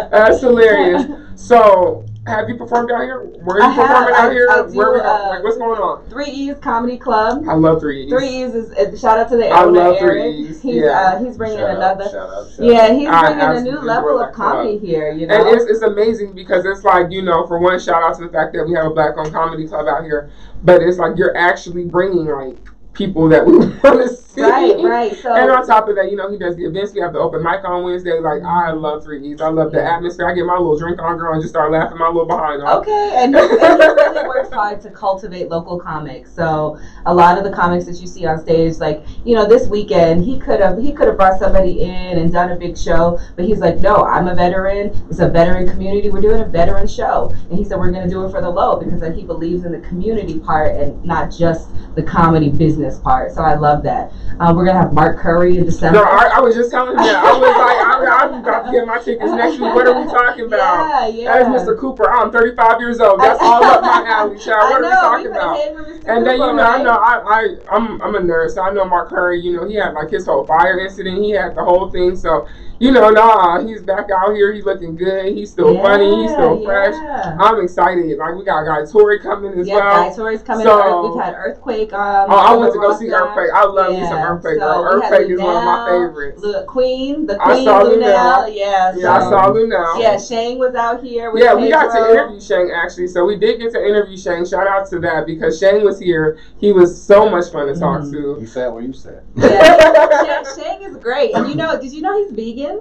That's 0.10 0.40
hilarious. 0.40 1.04
So, 1.36 2.06
have 2.26 2.48
you 2.48 2.56
performed 2.56 2.90
out 2.92 3.02
here? 3.02 3.18
Where 3.20 3.56
are 3.56 3.60
you 3.60 3.64
I 3.66 3.68
have. 3.72 3.86
performing 3.88 4.14
out 4.14 4.30
I- 4.30 4.32
here? 4.32 4.48
I 4.48 4.56
do, 4.70 4.78
Where 4.78 4.92
we, 4.92 5.00
uh, 5.00 5.28
like, 5.30 5.42
what's 5.42 5.56
going 5.56 5.80
on? 5.80 6.08
Three 6.08 6.26
E's 6.26 6.56
Comedy 6.60 6.96
Club. 6.96 7.44
I 7.48 7.54
love 7.54 7.80
three. 7.80 8.04
E's. 8.04 8.10
Three 8.10 8.28
E's 8.28 8.54
is 8.54 8.70
uh, 8.72 8.96
shout 8.96 9.18
out 9.18 9.28
to 9.30 9.36
the 9.36 9.48
I 9.48 9.64
love 9.64 9.98
Three 9.98 10.30
E's. 10.30 10.62
He's 10.62 10.76
Yeah. 10.76 10.90
uh, 11.16 11.24
he's 11.24 11.36
bringing 11.36 11.58
Shout 11.58 11.70
out, 11.70 11.76
another. 11.76 12.04
shout 12.04 12.30
out, 12.30 12.50
shout 12.50 12.64
Yeah, 12.64 12.92
he's 12.92 13.08
bringing 13.08 13.40
a 13.40 13.60
new 13.60 13.80
level 13.80 14.20
of 14.20 14.32
comedy 14.32 14.78
club. 14.78 14.88
here. 14.88 15.12
You 15.12 15.26
know, 15.26 15.34
And 15.34 15.60
it's, 15.60 15.68
it's 15.70 15.82
amazing 15.82 16.32
because 16.34 16.64
it's 16.64 16.84
like, 16.84 17.10
you 17.10 17.22
know, 17.22 17.44
for 17.48 17.58
one, 17.58 17.80
shout 17.80 18.02
out 18.02 18.16
to 18.18 18.26
the 18.26 18.32
fact 18.32 18.52
that 18.54 18.64
we 18.66 18.74
have 18.74 18.86
a 18.86 18.90
black 18.90 19.16
owned 19.18 19.32
comedy 19.32 19.66
club 19.66 19.88
out 19.88 20.04
here, 20.04 20.30
but 20.62 20.80
it's 20.80 20.98
like 20.98 21.16
you're 21.16 21.36
actually 21.36 21.84
bringing 21.86 22.26
like 22.26 22.56
people 22.94 23.28
that 23.28 23.44
we 23.46 23.58
want 23.58 23.80
to 23.82 24.08
see. 24.08 24.42
right, 24.42 24.76
right. 24.82 25.14
So 25.16 25.34
And 25.34 25.50
on 25.50 25.66
top 25.66 25.88
of 25.88 25.96
that, 25.96 26.10
you 26.10 26.16
know, 26.16 26.30
he 26.30 26.38
does 26.38 26.56
the 26.56 26.64
events. 26.64 26.92
We 26.92 27.00
have 27.00 27.12
the 27.12 27.18
open 27.18 27.42
mic 27.42 27.64
on 27.64 27.84
Wednesday. 27.84 28.18
Like, 28.18 28.42
mm-hmm. 28.42 28.46
I 28.46 28.72
love 28.72 29.04
Three 29.04 29.22
E's. 29.26 29.40
I 29.40 29.48
love 29.48 29.72
the 29.72 29.82
atmosphere. 29.82 30.28
I 30.28 30.34
get 30.34 30.44
my 30.44 30.54
little 30.54 30.78
drink 30.78 31.00
on, 31.00 31.18
girl, 31.18 31.32
and 31.32 31.42
just 31.42 31.52
start 31.52 31.72
laughing 31.72 31.98
my 31.98 32.08
little 32.08 32.26
behind 32.26 32.62
off. 32.62 32.82
Okay, 32.82 33.12
and 33.16 33.34
he, 33.34 33.40
and 33.40 33.50
he 33.50 33.88
really 33.88 34.28
works 34.28 34.52
hard 34.52 34.80
to 34.82 34.90
cultivate 34.90 35.48
local 35.48 35.78
comics. 35.78 36.32
So 36.32 36.78
a 37.06 37.14
lot 37.14 37.38
of 37.38 37.44
the 37.44 37.52
comics 37.52 37.86
that 37.86 38.00
you 38.00 38.06
see 38.06 38.26
on 38.26 38.40
stage, 38.40 38.78
like 38.78 39.04
you 39.24 39.34
know, 39.34 39.46
this 39.48 39.68
weekend 39.68 40.24
he 40.24 40.38
could 40.38 40.60
have 40.60 40.78
he 40.78 40.92
could 40.92 41.08
have 41.08 41.16
brought 41.16 41.38
somebody 41.38 41.82
in 41.82 42.18
and 42.18 42.32
done 42.32 42.52
a 42.52 42.56
big 42.56 42.76
show, 42.76 43.18
but 43.36 43.44
he's 43.44 43.58
like, 43.58 43.78
no, 43.78 44.04
I'm 44.04 44.28
a 44.28 44.34
veteran. 44.34 44.90
It's 45.10 45.20
a 45.20 45.28
veteran 45.28 45.68
community. 45.68 46.10
We're 46.10 46.20
doing 46.20 46.40
a 46.40 46.46
veteran 46.48 46.86
show, 46.86 47.34
and 47.50 47.58
he 47.58 47.64
said 47.64 47.78
we're 47.78 47.90
going 47.90 48.04
to 48.04 48.10
do 48.10 48.24
it 48.24 48.30
for 48.30 48.40
the 48.40 48.50
low 48.50 48.78
because 48.78 49.00
like, 49.00 49.14
he 49.14 49.24
believes 49.24 49.64
in 49.64 49.72
the 49.72 49.80
community 49.80 50.38
part 50.38 50.76
and 50.76 51.02
not 51.04 51.30
just 51.30 51.68
the 51.94 52.02
comedy 52.02 52.50
business 52.50 52.81
part. 52.98 53.32
So 53.32 53.42
I 53.42 53.54
love 53.54 53.82
that. 53.84 54.12
Um, 54.40 54.56
we're 54.56 54.64
gonna 54.64 54.80
have 54.80 54.92
Mark 54.92 55.18
Curry 55.18 55.58
in 55.58 55.64
December. 55.64 55.98
No, 55.98 56.04
I, 56.04 56.32
I 56.36 56.40
was 56.40 56.54
just 56.54 56.70
telling 56.70 56.92
him 56.92 56.96
that. 56.96 57.24
I 57.24 57.32
was 57.32 57.42
like, 57.42 58.42
I'm, 58.42 58.42
to 58.64 58.72
get 58.72 58.86
my 58.86 58.98
tickets 58.98 59.30
next 59.32 59.60
week. 59.60 59.74
What 59.74 59.86
are 59.86 60.00
we 60.00 60.10
talking 60.10 60.46
about? 60.46 60.88
yeah, 60.88 61.06
yeah. 61.06 61.44
That 61.44 61.54
is 61.54 61.62
Mr. 61.62 61.78
Cooper. 61.78 62.10
I'm 62.10 62.30
35 62.32 62.80
years 62.80 63.00
old. 63.00 63.20
That's 63.20 63.40
all 63.42 63.64
up 63.64 63.82
my 63.82 64.04
alley, 64.06 64.38
child. 64.38 64.70
What 64.70 64.84
I 64.84 64.88
are 64.88 65.18
we 65.18 65.24
talking 65.24 65.26
about? 65.26 66.08
And 66.08 66.26
then 66.26 66.40
you 66.40 66.52
know, 66.52 66.62
I 66.62 66.82
know 66.82 66.90
I, 66.90 67.20
I 67.24 67.56
I'm 67.70 68.02
I'm 68.02 68.14
a 68.14 68.20
nurse. 68.20 68.54
So 68.54 68.62
I 68.62 68.72
know 68.72 68.84
Mark 68.84 69.10
Curry. 69.10 69.40
You 69.40 69.56
know, 69.56 69.66
he 69.66 69.74
had 69.74 69.92
like 69.94 70.10
his 70.10 70.26
whole 70.26 70.46
fire 70.46 70.78
incident. 70.80 71.22
He 71.22 71.30
had 71.30 71.54
the 71.54 71.64
whole 71.64 71.90
thing. 71.90 72.16
So, 72.16 72.48
you 72.82 72.90
know, 72.90 73.10
nah, 73.10 73.64
he's 73.64 73.80
back 73.82 74.10
out 74.10 74.34
here. 74.34 74.52
He's 74.52 74.64
looking 74.64 74.96
good. 74.96 75.32
He's 75.36 75.50
still 75.52 75.80
funny. 75.80 76.22
He's 76.22 76.32
still 76.32 76.58
Yeah, 76.60 76.66
fresh. 76.66 76.94
yeah. 76.94 77.36
I'm 77.38 77.60
excited. 77.62 78.18
Like 78.18 78.34
we 78.34 78.44
got 78.44 78.64
Guy 78.64 78.84
Torry 78.90 79.20
coming 79.20 79.52
as 79.58 79.68
Yeah, 79.68 79.76
well. 79.76 80.08
Guy 80.10 80.16
Torry's 80.16 80.42
coming. 80.42 80.66
So- 80.66 80.80
Earth- 80.82 81.14
We've 81.14 81.22
had 81.22 81.34
Earthquake. 81.36 81.92
Um, 81.92 82.30
Oh, 82.30 82.34
I 82.36 82.52
on 82.54 82.60
went 82.60 82.72
to 82.74 82.80
go 82.80 82.96
see 82.98 83.08
roster. 83.10 83.24
Earthquake. 83.28 83.50
I 83.54 83.64
love 83.66 83.92
me 83.92 84.04
some 84.04 84.18
Earthquake, 84.18 84.58
so 84.58 84.60
girl. 84.60 84.82
we 84.96 85.02
had 85.02 85.12
Earthquake 85.12 85.30
is 85.30 85.40
one 85.40 85.56
of 85.56 85.64
my 85.64 85.86
favorites. 85.88 86.42
Lu- 86.42 86.64
Queen, 86.66 87.26
the 87.26 87.40
I 87.40 87.44
Queen 87.44 87.64
saw 87.64 87.82
Luenell. 87.84 88.02
Luenell. 88.02 88.56
Yeah, 88.56 88.92
Yeah, 88.96 89.12
I 89.16 89.20
so- 89.22 89.30
saw 89.30 89.50
Luenell. 89.52 90.00
Yeah, 90.00 90.18
Shane 90.18 90.58
was 90.58 90.74
out 90.74 91.02
here. 91.04 91.30
With 91.30 91.42
Yeah, 91.44 91.54
we 91.54 91.70
got 91.70 91.92
to 91.94 92.10
interview 92.10 92.40
Shane 92.40 92.70
actually. 92.74 93.06
So 93.06 93.24
we 93.24 93.36
did 93.36 93.60
get 93.60 93.72
to 93.74 93.86
interview 93.86 94.16
Shane. 94.16 94.44
Shout 94.44 94.66
out 94.66 94.88
to 94.90 94.98
that 95.00 95.24
because 95.26 95.58
Shane 95.58 95.84
was 95.84 96.00
here. 96.00 96.36
He 96.58 96.72
was 96.72 97.00
so 97.00 97.28
much 97.30 97.50
fun 97.52 97.66
to 97.68 97.78
talk 97.78 98.00
Mhm. 98.02 98.12
to. 98.12 98.36
You 98.40 98.46
said 98.46 98.68
what 98.72 98.82
you 98.82 98.92
said. 98.92 99.22
Yeah, 99.36 100.42
Shane, 100.56 100.64
Shane 100.64 100.82
is 100.90 100.96
great, 100.96 101.32
and 101.34 101.48
you 101.48 101.54
know, 101.54 101.78
did 101.80 101.92
you 101.92 102.02
know 102.02 102.16
he's 102.18 102.32
vegan? 102.32 102.71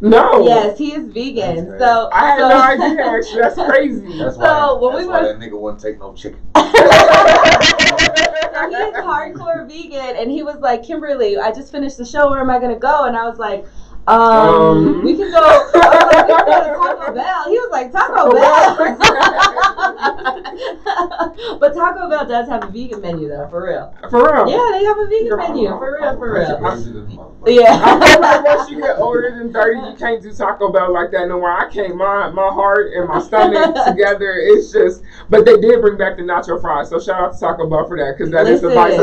No. 0.00 0.44
Yes, 0.46 0.76
he 0.76 0.92
is 0.92 1.06
vegan. 1.06 1.78
So 1.78 2.10
I 2.12 2.26
had 2.30 2.38
so- 2.38 2.48
no 2.48 2.60
idea. 2.60 3.04
Actually, 3.06 3.40
that's 3.40 3.54
crazy. 3.54 4.18
That's 4.18 4.36
So, 4.36 4.40
why, 4.40 4.72
when 4.80 4.92
that's 4.92 5.04
we 5.04 5.08
why 5.10 5.20
were- 5.22 5.26
that 5.32 5.38
nigga 5.38 5.58
wouldn't 5.58 5.82
take 5.82 5.98
no 5.98 6.12
chicken. 6.14 6.40
So 8.54 8.68
he 8.70 8.76
is 8.76 8.94
hardcore 8.96 9.66
vegan, 9.68 10.16
and 10.16 10.30
he 10.30 10.42
was 10.44 10.56
like, 10.60 10.84
Kimberly, 10.84 11.36
I 11.38 11.50
just 11.50 11.72
finished 11.72 11.98
the 11.98 12.04
show. 12.04 12.30
Where 12.30 12.40
am 12.40 12.50
I 12.50 12.60
gonna 12.60 12.78
go? 12.78 13.04
And 13.06 13.16
I 13.16 13.28
was 13.28 13.38
like, 13.38 13.66
um, 14.06 14.18
Um. 14.18 15.04
we 15.04 15.16
can 15.16 15.30
go. 15.30 15.40
Like, 15.40 15.72
we 15.74 15.80
can 15.80 16.44
go 16.46 16.62
to 16.62 16.72
Taco 16.74 17.12
Bell. 17.14 17.44
He 17.48 17.58
was 17.58 17.70
like, 17.70 17.90
Taco 17.92 18.32
Bell. 18.32 18.76
but 21.58 21.74
Taco 21.74 22.08
Bell 22.08 22.26
does 22.26 22.48
have 22.48 22.64
a 22.64 22.66
vegan 22.70 23.00
menu, 23.00 23.28
though, 23.28 23.48
for 23.48 23.64
real. 23.66 23.94
For 24.10 24.22
real. 24.32 24.48
Yeah, 24.48 24.68
they 24.78 24.84
have 24.84 24.98
a 24.98 25.06
vegan 25.06 25.36
menu, 25.38 25.68
for 25.70 25.98
real, 26.00 26.16
for 26.18 26.32
real. 26.34 26.58
Crazy 26.58 26.92
this. 26.92 27.12
I 27.46 27.50
Yeah. 27.50 28.00
feel 28.00 28.20
like 28.20 28.44
once 28.44 28.70
you 28.70 28.80
get 28.80 28.96
older 28.98 29.30
than 29.38 29.52
30, 29.52 29.80
you 29.90 29.94
can't 29.96 30.22
do 30.22 30.32
Taco 30.32 30.70
Bell 30.72 30.92
like 30.92 31.10
that 31.12 31.28
no 31.28 31.38
more. 31.38 31.50
I 31.50 31.68
can't, 31.70 31.96
my, 31.96 32.28
my 32.30 32.48
heart 32.48 32.92
and 32.94 33.08
my 33.08 33.20
stomach 33.20 33.74
together. 33.86 34.34
It's 34.38 34.72
just, 34.72 35.02
but 35.30 35.44
they 35.44 35.56
did 35.58 35.80
bring 35.80 35.96
back 35.98 36.16
the 36.16 36.22
nacho 36.22 36.60
fries. 36.60 36.88
So 36.90 36.98
shout 37.00 37.20
out 37.22 37.32
to 37.34 37.40
Taco 37.40 37.68
Bell 37.68 37.86
for 37.86 37.96
that 37.98 38.16
because 38.16 38.30
that 38.32 38.46
is 38.46 38.60
the 38.62 38.70
vice 38.70 38.98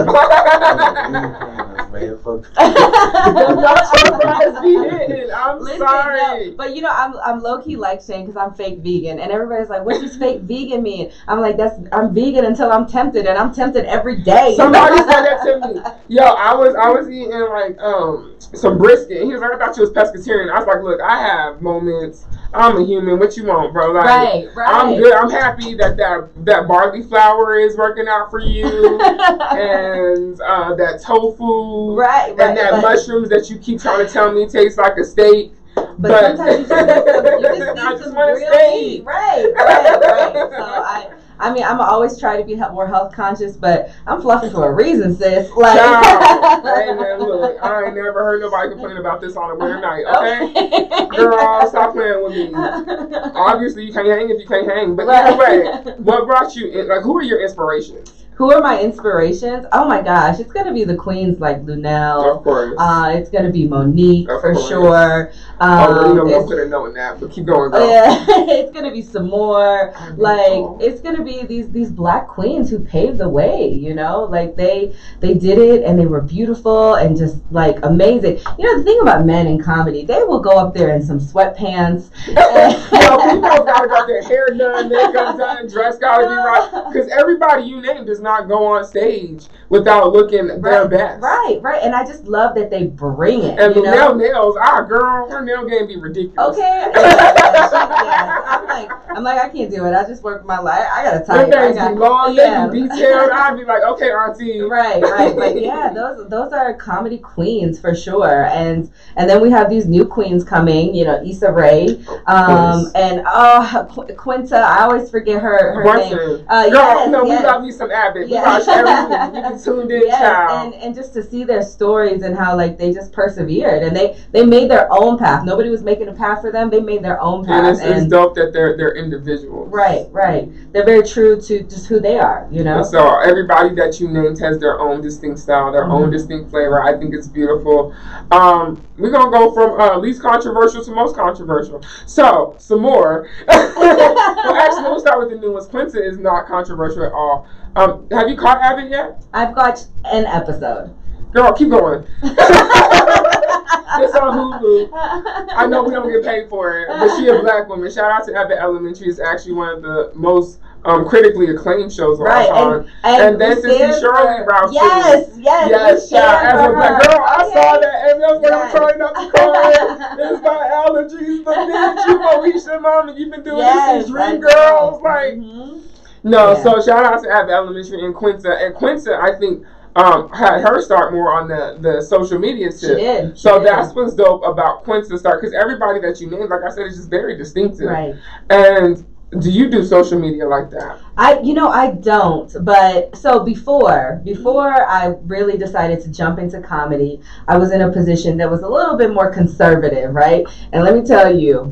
Listen. 2.02 2.14
of 2.14 2.26
Man, 2.26 2.44
fuck. 2.44 2.54
The 2.56 3.56
nacho 3.62 4.22
fries 4.22 4.62
be 4.62 4.74
hitting. 4.74 5.32
I'm 5.34 5.60
Listen, 5.60 5.80
sorry. 5.80 6.22
no, 6.22 6.54
but 6.58 6.76
you 6.76 6.82
know, 6.82 6.92
I'm 6.92 7.16
I'm 7.24 7.40
low 7.40 7.62
key 7.62 7.76
like 7.76 8.02
Shane 8.02 8.26
because 8.26 8.38
I'm 8.38 8.54
fake 8.54 8.80
vegan, 8.80 9.20
and 9.20 9.32
everybody's 9.32 9.70
like, 9.70 9.86
"What 9.86 10.02
does 10.02 10.18
fake 10.18 10.42
vegan 10.42 10.84
mean?" 10.84 11.12
I'm 11.28 11.40
like, 11.40 11.58
"That's 11.58 11.80
I'm 11.92 12.14
vegan 12.14 12.46
until 12.46 12.72
I'm 12.72 12.88
tempted, 12.88 13.26
and 13.26 13.38
I'm 13.38 13.54
tempted 13.54 13.86
every 13.86 14.22
day." 14.22 14.56
Somebody 14.56 14.98
said 14.98 15.24
that 15.24 15.44
to 15.46 15.74
me. 15.74 15.82
Yo, 16.16 16.24
I 16.24 16.54
was 16.56 16.76
I 16.76 16.90
was 16.90 17.10
eating 17.10 17.32
like 17.32 17.80
um 17.80 18.36
some 18.54 18.78
brisket. 18.78 19.22
And 19.22 19.28
he 19.28 19.34
was 19.34 19.42
like, 19.42 19.54
I 19.54 19.58
thought 19.58 19.78
you 19.78 19.84
was 19.84 19.92
pescatarian. 19.92 20.52
I 20.52 20.60
was 20.60 20.68
like, 20.68 20.84
look, 20.84 21.02
I 21.02 21.20
have 21.22 21.62
moments. 21.62 22.26
I'm 22.54 22.78
a 22.78 22.86
human. 22.86 23.18
What 23.18 23.38
you 23.38 23.46
want, 23.46 23.72
bro? 23.72 23.92
Like, 23.92 24.06
right, 24.06 24.48
right. 24.56 24.70
I'm 24.70 24.96
good. 24.98 25.14
I'm 25.14 25.30
happy 25.30 25.74
that 25.76 25.96
that 25.98 26.30
that 26.46 26.68
barley 26.68 27.02
flour 27.04 27.60
is 27.60 27.78
working 27.78 28.08
out 28.08 28.30
for 28.30 28.40
you, 28.40 28.66
and 29.02 30.40
uh, 30.42 30.76
that 30.76 31.02
tofu, 31.02 31.96
right, 31.96 32.36
right. 32.36 32.50
and 32.50 32.58
that 32.58 32.72
but, 32.72 32.82
mushrooms 32.82 33.30
that 33.30 33.50
you 33.50 33.58
keep 33.58 33.82
trying 33.82 34.06
to 34.06 34.12
tell 34.12 34.32
me 34.34 34.48
tastes 34.48 34.78
like 34.78 34.98
a 34.98 35.04
steak. 35.06 35.54
but 35.98 36.36
sometimes 36.38 36.60
you 36.60 36.68
just 36.68 36.86
need 36.86 37.58
you 37.58 37.66
just 37.66 37.80
I 37.80 37.92
just 37.92 38.04
some 38.04 38.16
want 38.16 38.38
real 38.38 38.52
steak. 38.52 38.82
meat. 38.82 39.06
Right, 39.06 39.46
right, 39.56 40.00
right. 40.02 40.34
So 40.34 40.64
I. 40.64 41.21
I 41.42 41.52
mean, 41.52 41.64
I'm 41.64 41.82
always 41.82 42.20
try 42.20 42.38
to 42.38 42.44
be 42.44 42.56
more 42.56 42.88
health 42.88 43.14
conscious, 43.16 43.56
but 43.56 43.92
I'm 44.06 44.22
fluffy 44.22 44.52
for 44.52 44.72
a 44.72 44.76
reason, 44.76 45.16
sis. 45.16 45.50
Like, 45.62 45.78
Child. 45.78 46.64
hey 46.66 46.94
man, 46.94 47.20
look, 47.20 47.62
I 47.62 47.86
ain't 47.86 47.96
never 47.96 48.24
heard 48.24 48.42
nobody 48.42 48.70
complain 48.70 48.98
about 48.98 49.22
this 49.22 49.36
on 49.36 49.52
a 49.52 49.56
winter 49.56 49.80
night. 49.82 50.06
Okay, 50.06 51.16
girl, 51.16 51.68
stop 51.68 51.94
playing 51.94 52.24
with 52.24 52.34
me. 52.34 52.52
Obviously, 53.36 53.86
you 53.86 53.94
can't 53.94 54.08
hang 54.08 54.30
if 54.30 54.40
you 54.40 54.48
can't 54.48 54.68
hang. 54.68 54.96
But 54.96 55.10
either 55.10 55.38
way, 55.38 55.94
what 55.98 56.26
brought 56.26 56.56
you 56.56 56.68
in? 56.68 56.88
Like, 56.88 57.02
who 57.02 57.18
are 57.18 57.24
your 57.24 57.42
inspirations? 57.42 58.22
Who 58.36 58.52
are 58.52 58.62
my 58.62 58.82
inspirations? 58.82 59.68
Oh 59.72 59.88
my 59.88 60.02
gosh, 60.02 60.40
it's 60.40 60.52
gonna 60.52 60.74
be 60.74 60.84
the 60.84 60.96
queens 60.96 61.40
like 61.40 61.62
Luenell. 61.64 62.38
Of 62.38 62.44
course. 62.44 62.74
Uh, 62.76 63.14
it's 63.16 63.30
gonna 63.30 63.52
be 63.52 63.66
Mo'Nique 63.66 64.30
Of 64.30 64.42
for 64.42 64.54
course. 64.54 64.68
sure. 64.68 65.32
Oh, 65.64 65.66
Um, 65.68 65.94
well, 65.96 66.08
you 66.08 66.14
know, 66.16 66.26
it's- 66.28 66.44
we 66.44 66.50
could 66.50 66.60
have 66.60 66.70
known 66.70 66.94
that, 66.96 67.20
but 67.20 67.30
keep 67.32 67.46
going, 67.46 67.70
girl. 67.70 67.88
yeah, 67.88 68.26
it's 68.30 68.72
gonna 68.72 68.90
be 68.92 69.02
Sommore. 69.04 69.94
Like 70.18 70.64
it's 70.82 71.02
gonna 71.02 71.24
be 71.24 71.44
these 71.46 71.70
these 71.70 71.92
black 71.92 72.28
queens 72.28 72.70
who 72.72 72.80
paved 72.80 73.20
the 73.20 73.30
way. 73.30 73.68
You 73.70 73.94
know, 73.94 74.24
like 74.24 74.56
they 74.56 74.94
they 75.20 75.36
did 75.36 75.60
it 75.60 75.84
and 75.84 76.00
they 76.00 76.08
were 76.08 76.22
beautiful 76.22 76.96
and 76.96 77.16
just 77.16 77.38
like 77.52 77.78
amazing. 77.84 78.40
You 78.58 78.66
know, 78.72 78.78
the 78.80 78.84
thing 78.84 79.00
about 79.02 79.26
men 79.26 79.46
in 79.46 79.62
comedy, 79.62 80.04
they 80.04 80.24
will 80.24 80.40
go 80.40 80.58
up 80.58 80.74
there 80.74 80.90
in 80.96 81.02
some 81.04 81.20
sweatpants. 81.20 82.10
Yo, 82.28 83.18
people 83.32 83.42
gotta 83.66 83.88
got 83.88 84.08
their 84.08 84.24
hair 84.24 84.48
done, 84.58 84.90
makeup 84.90 85.38
done, 85.38 85.68
dress 85.68 86.00
gotta 86.00 86.24
be 86.28 86.34
right. 86.34 86.86
Because 86.92 87.08
everybody 87.12 87.64
you 87.64 87.82
name 87.82 88.06
does 88.06 88.20
not 88.20 88.48
go 88.48 88.66
on 88.66 88.84
stage 88.84 89.46
without 89.70 90.12
looking 90.12 90.48
their 90.48 90.60
Right, 90.60 90.90
best. 90.90 91.22
Right, 91.22 91.60
right, 91.62 91.82
and 91.84 91.94
I 91.96 92.04
just 92.06 92.26
love 92.26 92.56
that 92.56 92.70
they 92.72 92.86
bring 92.88 93.44
it. 93.44 93.60
And 93.60 93.76
you 93.76 93.84
know? 93.84 94.14
nails, 94.14 94.58
ah, 94.60 94.82
girl, 94.82 95.30
her 95.30 95.42
nail 95.52 95.68
game 95.68 95.88
be 95.88 95.98
ridiculous. 95.98 96.58
Okay. 96.58 96.92
Yeah. 96.96 98.42
I'm 98.52 98.68
like, 98.68 98.92
I'm 99.10 99.24
like, 99.24 99.40
I 99.40 99.50
can't 99.50 99.70
do 99.72 99.86
it. 99.86 99.94
I 99.94 100.04
just 100.08 100.24
work 100.24 100.46
my 100.46 100.60
life. 100.60 100.86
I 100.92 101.04
gotta 101.04 101.20
Her 101.20 101.26
type. 101.26 101.54
I 101.54 101.74
got, 101.74 101.94
be 101.94 102.00
long, 102.00 102.36
yeah. 102.36 102.68
they 102.68 102.82
be 102.82 102.88
detailed. 102.88 103.32
I'd 103.32 103.58
be 103.58 103.66
like, 103.66 103.84
okay, 103.84 104.12
auntie. 104.12 104.62
Right, 104.62 105.02
right, 105.02 105.36
but 105.36 105.60
yeah, 105.62 105.92
those 105.96 106.30
those 106.30 106.54
are 106.54 106.74
comedy 106.76 107.18
queens 107.18 107.80
for 107.80 107.96
sure, 107.96 108.46
and 108.46 108.92
and 109.18 109.30
then 109.30 109.42
we 109.42 109.50
have 109.52 109.70
these 109.70 109.86
new 109.86 110.06
queens 110.06 110.44
coming. 110.44 110.94
You 110.96 111.06
know, 111.06 111.24
Issa 111.24 111.52
Rae, 111.52 111.88
um, 112.28 112.92
and 112.96 113.24
oh, 113.28 113.88
Qu- 113.92 114.14
Quinta. 114.16 114.58
I 114.58 114.84
always 114.84 115.10
forget 115.10 115.42
her 115.42 115.74
her 115.76 115.84
name. 115.84 116.10
Question. 116.10 116.46
Uh, 116.50 116.64
Girl, 116.70 116.74
yes, 116.74 117.10
no, 117.10 117.26
yes. 117.26 117.42
we 117.42 117.48
love 117.48 117.64
me 117.64 117.72
some 117.72 117.92
Abbott. 117.92 118.28
Yeah. 118.30 118.42
We 118.42 118.66
watch 118.66 118.68
everything. 118.68 119.58
We 119.58 119.64
tuned 119.64 119.92
in, 119.92 120.02
Yes, 120.08 120.20
child. 120.20 120.74
and, 120.74 120.84
and 120.84 120.96
just 120.96 121.14
to 121.14 121.24
see 121.24 121.44
their 121.44 121.62
stories 121.62 122.24
and 122.24 122.36
how 122.36 122.56
like 122.56 122.78
they 122.78 122.94
just 122.94 123.12
persevered 123.12 123.84
and 123.84 123.96
they 123.96 124.18
they 124.32 124.46
made 124.46 124.70
their 124.70 124.88
own 124.92 125.18
path. 125.18 125.31
Nobody 125.46 125.70
was 125.70 125.84
making 125.84 126.08
a 126.10 126.14
path 126.14 126.42
for 126.42 126.52
them. 126.52 126.70
They 126.70 126.80
made 126.82 127.04
their 127.04 127.20
own 127.22 127.40
And 127.40 127.48
path. 127.78 127.82
and 127.82 127.94
it's 127.98 128.08
dope 128.08 128.36
that 128.36 128.52
they're 128.54 128.76
they're 128.78 128.96
individuals. 128.96 129.70
right, 129.72 130.06
right. 130.12 130.50
They're 130.74 130.86
very 130.86 131.04
true 131.04 131.40
to 131.42 131.64
just 131.64 131.88
who 131.88 132.00
they 132.00 132.20
are. 132.20 132.48
You 132.52 132.64
know. 132.64 132.78
And 132.78 132.86
so 132.86 133.20
everybody 133.20 133.74
that 133.76 134.00
you 134.00 134.08
named 134.10 134.40
has 134.40 134.60
their 134.60 134.80
own 134.80 135.02
distinct 135.02 135.40
style, 135.40 135.72
their 135.72 135.86
own 135.86 136.10
Mhm. 136.10 136.12
distinct 136.12 136.50
flavor. 136.52 136.84
I 136.84 136.98
think 136.98 137.14
it's 137.14 137.28
beautiful. 137.28 137.94
Um, 138.32 138.82
we're 138.98 139.12
gonna 139.12 139.32
go 139.32 139.52
from 139.54 139.80
uh, 139.80 139.98
least 139.98 140.22
controversial 140.22 140.84
to 140.84 140.92
most 140.92 141.16
controversial. 141.16 141.82
So 142.06 142.56
some 142.58 142.82
more. 142.82 143.28
well, 143.48 144.56
actually, 144.56 144.84
we'll 144.84 145.00
start 145.00 145.20
with 145.20 145.30
the 145.30 145.36
new 145.38 145.54
ones. 145.54 145.68
Quinta 145.68 146.04
is 146.04 146.18
not 146.18 146.48
controversial 146.48 147.04
at 147.04 147.12
all. 147.14 147.46
Um, 147.76 148.06
have 148.12 148.28
you 148.30 148.36
caught 148.36 148.60
Abbott 148.62 148.90
yet? 148.90 149.24
I've 149.34 149.56
got 149.56 149.86
an 150.06 150.26
episode. 150.26 150.94
Girl, 151.32 151.54
keep 151.54 151.70
going. 151.70 152.04
it's 152.24 154.16
on 154.16 154.60
Hulu. 154.62 154.90
I 154.94 155.66
know 155.68 155.84
we 155.84 155.92
don't 155.94 156.12
get 156.12 156.24
paid 156.24 156.50
for 156.50 156.78
it, 156.80 156.88
but 156.90 157.16
she 157.18 157.28
a 157.28 157.40
black 157.40 157.68
woman. 157.70 157.90
Shout 157.92 158.12
out 158.12 158.26
to 158.28 158.36
Abbott 158.36 158.58
Elementary. 158.60 159.08
It's 159.08 159.20
actually 159.20 159.54
one 159.54 159.70
of 159.70 159.82
the 159.82 160.12
most 160.16 160.60
um, 160.84 161.08
critically 161.08 161.48
acclaimed 161.52 161.94
shows 161.94 162.20
of 162.20 162.26
Right, 162.26 162.50
all 162.50 162.80
time. 162.82 162.92
and, 163.04 163.22
And 163.24 163.42
then 163.42 163.56
to 163.58 163.62
see 163.62 163.78
Sheryl 164.04 164.40
Lee 164.40 164.46
Ralph 164.48 164.72
Yes, 164.74 165.30
yes, 165.38 165.70
Yes, 165.70 166.12
we 166.12 166.18
As 166.18 166.68
a 166.68 166.74
black 166.74 167.04
girl, 167.04 167.22
I 167.24 167.50
saw 167.54 167.78
that, 167.80 168.10
and 168.10 168.22
that's 168.22 168.34
what 168.34 168.44
Yes. 168.44 168.54
I'm 168.66 168.72
trying 168.76 168.98
not 169.00 169.14
to 169.16 169.30
cry. 169.30 169.72
it's 170.20 170.42
my 170.42 170.70
allergies, 170.74 171.44
but 171.46 171.56
bitch, 171.56 172.08
you 172.08 172.18
Moesha, 172.20 172.82
mama, 172.82 173.14
you've 173.16 173.32
been 173.32 173.44
doing 173.44 173.60
Yes, 173.60 174.06
this 174.08 174.12
since 174.12 174.12
Dream. 174.30 174.42
Girls. 174.42 175.02
Like, 175.04 175.34
Mhm. 175.36 175.82
no, 176.24 176.52
Yeah. 176.54 176.64
so 176.64 176.82
shout 176.82 177.06
out 177.06 177.22
to 177.24 177.30
Abbott 177.30 177.52
Elementary 177.54 178.04
and 178.04 178.16
Quinta. 178.16 178.52
And 178.60 178.74
Quinta, 178.74 179.20
I 179.22 179.36
think, 179.38 179.64
um, 179.96 180.30
had 180.30 180.62
her 180.62 180.82
start 180.82 181.12
more 181.14 181.34
on 181.34 181.48
the, 181.48 181.78
the 181.82 182.02
social 182.02 182.40
media 182.40 182.72
She 182.72 182.88
did. 182.88 183.38
she 183.38 183.42
So 183.42 183.60
did. 183.60 183.68
that's 183.68 183.94
what's 183.94 184.14
dope 184.16 184.44
about 184.46 184.84
Quinta 184.84 185.18
start 185.18 185.42
because 185.42 185.54
everybody 185.54 186.00
that 186.02 186.20
you 186.22 186.30
named, 186.30 186.50
like 186.50 186.62
I 186.66 186.70
said, 186.70 186.88
is 186.88 186.96
just 186.98 187.10
very 187.10 187.38
distinctive. 187.38 187.88
right. 187.90 188.16
And 188.50 189.06
do 189.40 189.50
you 189.50 189.70
do 189.70 189.84
social 189.86 190.20
media 190.20 190.46
like 190.46 190.70
that? 190.72 191.00
I, 191.18 191.40
you 191.40 191.54
know, 191.54 191.70
I 191.70 191.92
don't. 191.92 192.54
But 192.66 193.16
so 193.16 193.44
before, 193.44 194.22
before 194.26 194.70
I 194.90 195.16
really 195.24 195.58
decided 195.58 196.02
to 196.02 196.10
jump 196.12 196.38
into 196.40 196.60
comedy, 196.62 197.22
I 197.48 197.58
was 197.58 197.72
in 197.72 197.82
a 197.82 197.92
position 197.92 198.36
that 198.38 198.50
was 198.52 198.62
a 198.62 198.68
little 198.68 198.98
bit 198.98 199.14
more 199.14 199.32
conservative, 199.34 200.14
right? 200.14 200.46
And 200.74 200.84
let 200.84 200.96
me 200.96 201.02
tell 201.04 201.34
you, 201.34 201.72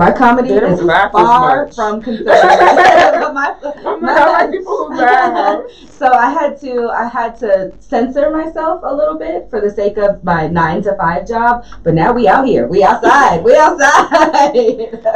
my 0.00 0.10
comedy 0.10 0.48
don't 0.48 0.72
is 0.72 0.80
far 1.12 1.70
from 1.72 2.00
conservative. 2.06 2.34
my, 3.34 3.54
I'm 3.84 4.00
like, 4.02 4.50
people 4.50 4.88
who 4.88 4.96
laugh. 4.96 5.62
so 5.90 6.10
I 6.10 6.30
had 6.30 6.58
to 6.62 6.88
I 6.88 7.06
had 7.06 7.38
to 7.40 7.72
censor 7.80 8.30
myself 8.30 8.80
a 8.82 8.94
little 8.94 9.18
bit 9.18 9.50
for 9.50 9.60
the 9.60 9.70
sake 9.70 9.98
of 9.98 10.24
my 10.24 10.46
nine 10.46 10.82
to 10.84 10.96
five 10.96 11.28
job. 11.28 11.66
But 11.82 11.92
now 11.94 12.12
we 12.12 12.26
out 12.26 12.46
here, 12.46 12.66
we 12.66 12.82
outside, 12.82 13.44
we 13.44 13.54
outside. 13.56 14.54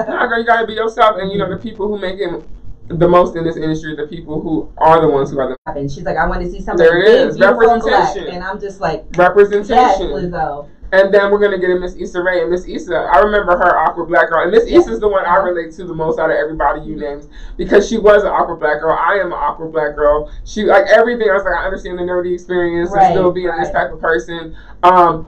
Nah, 0.07 0.27
girl, 0.27 0.39
you 0.39 0.45
gotta 0.47 0.67
be 0.67 0.75
yourself, 0.75 1.17
and 1.19 1.33
you 1.33 1.39
know 1.39 1.49
the 1.49 1.57
people 1.63 1.89
who 1.89 1.99
make 1.99 2.19
it 2.21 2.45
the 2.89 3.09
most 3.09 3.35
in 3.37 3.45
this 3.45 3.57
industry, 3.57 3.97
the 3.97 4.07
people 4.07 4.43
who 4.43 4.71
are 4.77 5.01
the 5.01 5.09
ones 5.09 5.31
who 5.31 5.39
are 5.39 5.49
the 5.49 5.57
and 5.73 5.91
she's 5.91 6.05
like, 6.05 6.19
I 6.19 6.27
want 6.27 6.43
to 6.43 6.51
see 6.51 6.61
something 6.61 6.85
There 6.85 7.01
it 7.01 7.07
big, 7.07 7.29
is, 7.29 7.37
beautiful, 7.39 7.71
and 7.71 7.81
black. 7.83 7.95
representation. 8.15 8.35
And 8.35 8.45
I'm 8.45 8.61
just 8.61 8.81
like, 8.81 9.05
yes, 9.09 9.19
representation. 9.19 10.09
Lizzo. 10.09 10.69
And 10.93 11.13
then 11.13 11.33
we're 11.33 11.41
gonna 11.41 11.59
get 11.59 11.71
in 11.71 11.81
Miss 11.81 11.97
Issa 11.97 12.23
Rae 12.23 12.43
and 12.43 12.51
Miss 12.51 12.69
Issa. 12.69 12.95
I 12.95 13.19
remember 13.19 13.57
her 13.57 13.77
awkward 13.79 14.07
black 14.07 14.31
girl, 14.31 14.43
and 14.43 14.53
Miss 14.53 14.69
Yeah. 14.69 14.79
Issa 14.79 14.93
is 14.93 15.01
the 15.01 15.09
one 15.09 15.25
I 15.25 15.37
relate 15.37 15.73
to 15.73 15.85
the 15.85 15.95
most 15.95 16.19
out 16.21 16.31
of 16.31 16.37
everybody 16.37 16.83
you 16.83 16.97
named 16.97 17.29
because 17.57 17.89
she 17.89 17.99
was 17.99 18.23
an 18.23 18.29
awkward 18.31 18.61
black 18.61 18.81
girl. 18.81 18.97
I 18.97 19.15
am 19.15 19.27
an 19.29 19.33
awkward 19.33 19.73
black 19.73 19.97
girl. 19.97 20.31
She 20.45 20.63
like 20.65 20.85
everything. 20.87 21.29
I 21.29 21.35
was 21.35 21.45
like, 21.45 21.55
I 21.55 21.65
understand 21.65 21.99
the 21.99 22.03
nerdy 22.03 22.35
experience 22.35 22.91
Right, 22.93 23.07
and 23.07 23.15
still 23.15 23.33
being 23.33 23.51
this 23.59 23.71
type 23.71 23.93
of 23.93 24.01
person. 24.01 24.57
Um, 24.83 25.27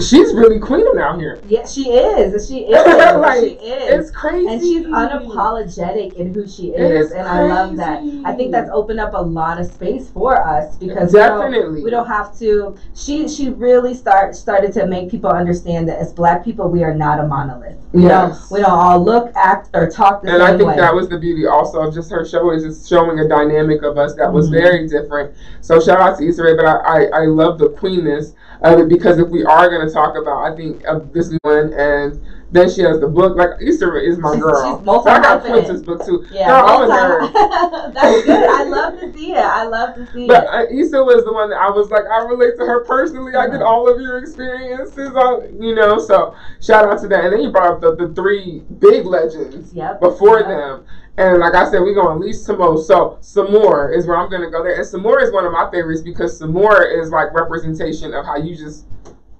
she's 0.00 0.32
really 0.34 0.58
queening 0.58 0.98
out 0.98 1.18
here. 1.18 1.40
Yeah, 1.48 1.66
she 1.66 1.90
is. 1.90 2.48
She 2.48 2.58
is. 2.66 2.84
Like, 3.16 3.40
she 3.40 3.46
is. 3.54 4.06
It's 4.06 4.10
crazy, 4.10 4.46
and 4.48 4.60
she's 4.60 4.86
unapologetic 4.86 6.14
in 6.14 6.32
who 6.34 6.46
she 6.46 6.68
is, 6.70 7.06
is 7.06 7.12
and 7.12 7.26
I 7.26 7.42
love 7.42 7.76
that. 7.76 8.02
I 8.24 8.32
think 8.34 8.52
that's 8.52 8.70
opened 8.72 9.00
up 9.00 9.12
a 9.14 9.20
lot 9.20 9.60
of 9.60 9.66
space 9.66 10.10
for 10.10 10.40
us 10.46 10.76
because 10.76 11.12
we 11.12 11.18
don't- 11.18 11.40
Definitely. 11.40 11.82
we 11.82 11.90
don't 11.90 12.06
have 12.06 12.36
to. 12.38 12.76
She 12.94 13.28
she 13.28 13.50
really 13.50 13.94
start 13.94 14.36
started 14.36 14.72
to 14.74 14.86
make 14.86 15.10
people 15.10 15.30
understand 15.30 15.88
that 15.88 15.98
as 15.98 16.12
Black 16.12 16.44
people 16.44 16.68
we 16.68 16.82
are 16.84 16.94
not 16.94 17.20
a 17.20 17.26
monolith. 17.26 17.76
We 17.92 18.02
Yes. 18.02 18.48
don't 18.48 18.50
we 18.58 18.60
don't 18.60 18.70
all 18.70 19.02
look, 19.02 19.32
act, 19.34 19.70
or 19.74 19.88
talk 19.88 20.22
the 20.22 20.28
And 20.28 20.38
same 20.42 20.54
I 20.54 20.56
think 20.56 20.68
way. 20.68 20.76
that 20.76 20.94
was 20.94 21.08
the 21.08 21.18
beauty 21.18 21.46
also 21.46 21.80
of 21.80 21.94
just 21.94 22.10
her 22.10 22.24
show 22.24 22.50
is 22.52 22.62
just 22.64 22.88
showing 22.88 23.18
a 23.18 23.28
dynamic 23.28 23.82
of 23.82 23.98
us 23.98 24.14
that 24.16 24.32
was 24.32 24.48
Mhm. 24.48 24.52
very 24.60 24.88
different. 24.88 25.32
So 25.60 25.80
shout 25.80 26.00
out 26.00 26.18
to 26.18 26.26
Issa 26.28 26.42
Rae, 26.42 26.54
but 26.56 26.66
I, 26.66 26.76
I, 26.76 27.22
I 27.22 27.26
love 27.26 27.58
the 27.58 27.70
queenness 27.70 28.34
of 28.62 28.78
it 28.80 28.88
because 28.88 29.18
if 29.18 29.28
we 29.28 29.44
are 29.44 29.68
going 29.70 29.86
talk 29.90 30.16
about, 30.16 30.52
I 30.52 30.56
think 30.56 30.84
of 30.84 31.12
this 31.12 31.32
one 31.42 31.72
and 31.74 32.20
then 32.50 32.70
she 32.70 32.80
has 32.80 32.98
the 32.98 33.06
book. 33.08 33.36
Like 33.36 33.60
Issa 33.60 33.94
is 33.96 34.16
my 34.18 34.30
She's- 34.34 34.42
girl. 34.42 34.78
she's 34.78 34.86
so 34.86 35.00
I 35.10 35.20
got. 35.20 35.44
Quinta's 35.44 35.82
book 35.82 36.04
too. 36.06 36.24
yeah, 36.32 36.48
Girl, 36.48 36.84
a 36.84 37.92
that's 37.94 38.24
good. 38.24 38.48
I 38.48 38.62
love 38.64 39.00
to 39.00 39.12
see 39.12 39.32
it. 39.32 39.36
I 39.38 39.64
love 39.64 39.94
to 39.96 40.06
see 40.12 40.26
But 40.26 40.44
it. 40.44 40.48
uh, 40.48 40.64
Issa 40.82 41.04
was 41.04 41.24
the 41.24 41.32
one 41.32 41.50
that 41.50 41.56
I 41.58 41.68
was 41.70 41.90
like, 41.90 42.04
I 42.06 42.24
relate 42.24 42.56
to 42.58 42.64
her 42.64 42.84
personally. 42.84 43.34
I 43.34 43.44
Uh-huh. 43.46 43.58
get 43.58 43.62
all 43.62 43.86
of 43.92 44.00
your 44.00 44.16
experiences, 44.18 45.10
on, 45.14 45.62
you 45.62 45.74
know. 45.74 45.98
So 45.98 46.34
shout 46.62 46.88
out 46.88 47.00
to 47.02 47.08
that. 47.08 47.24
And 47.24 47.32
then 47.34 47.42
you 47.42 47.50
brought 47.50 47.72
up 47.74 47.80
the, 47.82 47.94
the 47.96 48.14
three 48.14 48.62
big 48.78 49.04
legends 49.04 49.74
Yep. 49.74 50.00
before 50.00 50.38
Yep. 50.40 50.48
them. 50.48 50.84
And 51.18 51.40
like 51.40 51.54
I 51.54 51.64
said, 51.70 51.80
we're 51.80 51.94
going 51.94 52.18
to 52.20 52.24
least 52.24 52.46
to 52.46 52.56
most. 52.56 52.86
So 52.86 53.18
Sommore 53.20 53.92
is 53.92 54.06
where 54.06 54.16
I'm 54.16 54.30
going 54.30 54.42
to 54.42 54.50
go 54.50 54.62
there. 54.62 54.76
And 54.76 54.86
Sommore 54.86 55.20
is 55.20 55.32
one 55.32 55.44
of 55.44 55.52
my 55.52 55.68
favorites 55.70 56.00
because 56.00 56.38
Sommore 56.38 56.82
is 56.84 57.10
like 57.10 57.34
representation 57.34 58.14
of 58.14 58.24
how 58.24 58.36
you 58.36 58.56
just 58.56 58.86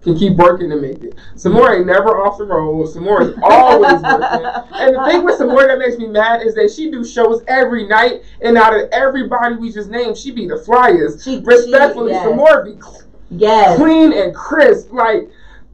can 0.02 0.16
keep 0.16 0.36
working 0.36 0.70
to 0.70 0.76
make 0.76 1.02
it. 1.02 1.14
Sommore 1.34 1.74
ain't 1.74 1.86
never 1.86 2.24
off 2.24 2.38
the 2.38 2.44
road. 2.44 2.86
Sommore 2.88 3.22
is 3.22 3.34
always 3.42 4.00
working. 4.00 4.46
And 4.74 4.94
the 4.96 5.04
thing 5.06 5.24
with 5.24 5.36
Sommore 5.38 5.66
that 5.66 5.78
makes 5.78 5.98
me 5.98 6.06
mad 6.06 6.42
is 6.42 6.54
that 6.54 6.70
she 6.70 6.90
do 6.90 7.04
shows 7.04 7.42
every 7.48 7.86
night, 7.88 8.22
and 8.40 8.56
out 8.56 8.74
of 8.74 8.88
everybody 8.92 9.56
we 9.56 9.72
just 9.72 9.90
named, 9.90 10.16
she 10.16 10.30
be 10.30 10.46
the 10.46 10.54
flyest. 10.56 11.24
She- 11.24 11.40
Respectfully, 11.44 12.10
she- 12.12 12.14
yes. 12.14 12.24
Sommore 12.24 12.64
be 12.64 12.80
cl- 12.80 13.02
Yes. 13.30 13.76
clean 13.76 14.12
and 14.12 14.34
crisp. 14.34 14.92
Like, 14.92 15.28